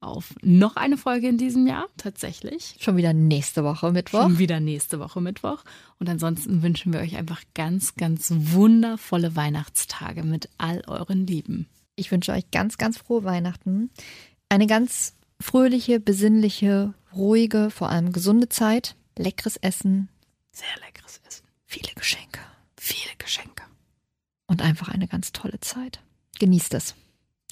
[0.00, 2.74] auf noch eine Folge in diesem Jahr, tatsächlich.
[2.80, 4.22] Schon wieder nächste Woche Mittwoch.
[4.22, 5.62] Schon wieder nächste Woche Mittwoch.
[6.00, 11.68] Und ansonsten wünschen wir euch einfach ganz, ganz wundervolle Weihnachtstage mit all euren Lieben.
[11.94, 13.90] Ich wünsche euch ganz, ganz frohe Weihnachten.
[14.48, 18.96] Eine ganz fröhliche, besinnliche, ruhige, vor allem gesunde Zeit.
[19.16, 20.08] Leckeres Essen,
[20.50, 21.44] Sehr leckeres Essen.
[21.66, 22.40] viele Geschenke
[22.76, 23.62] Viele Geschenke.
[24.48, 26.00] und einfach eine ganz tolle Zeit.
[26.40, 26.96] Genießt es.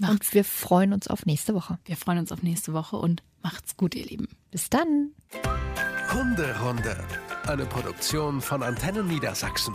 [0.01, 0.13] Macht's.
[0.13, 1.79] Und wir freuen uns auf nächste Woche.
[1.85, 4.29] Wir freuen uns auf nächste Woche und macht's gut, ihr Lieben.
[4.51, 5.13] Bis dann.
[6.13, 6.97] Hunderunde.
[7.47, 9.75] Eine Produktion von Antennen Niedersachsen.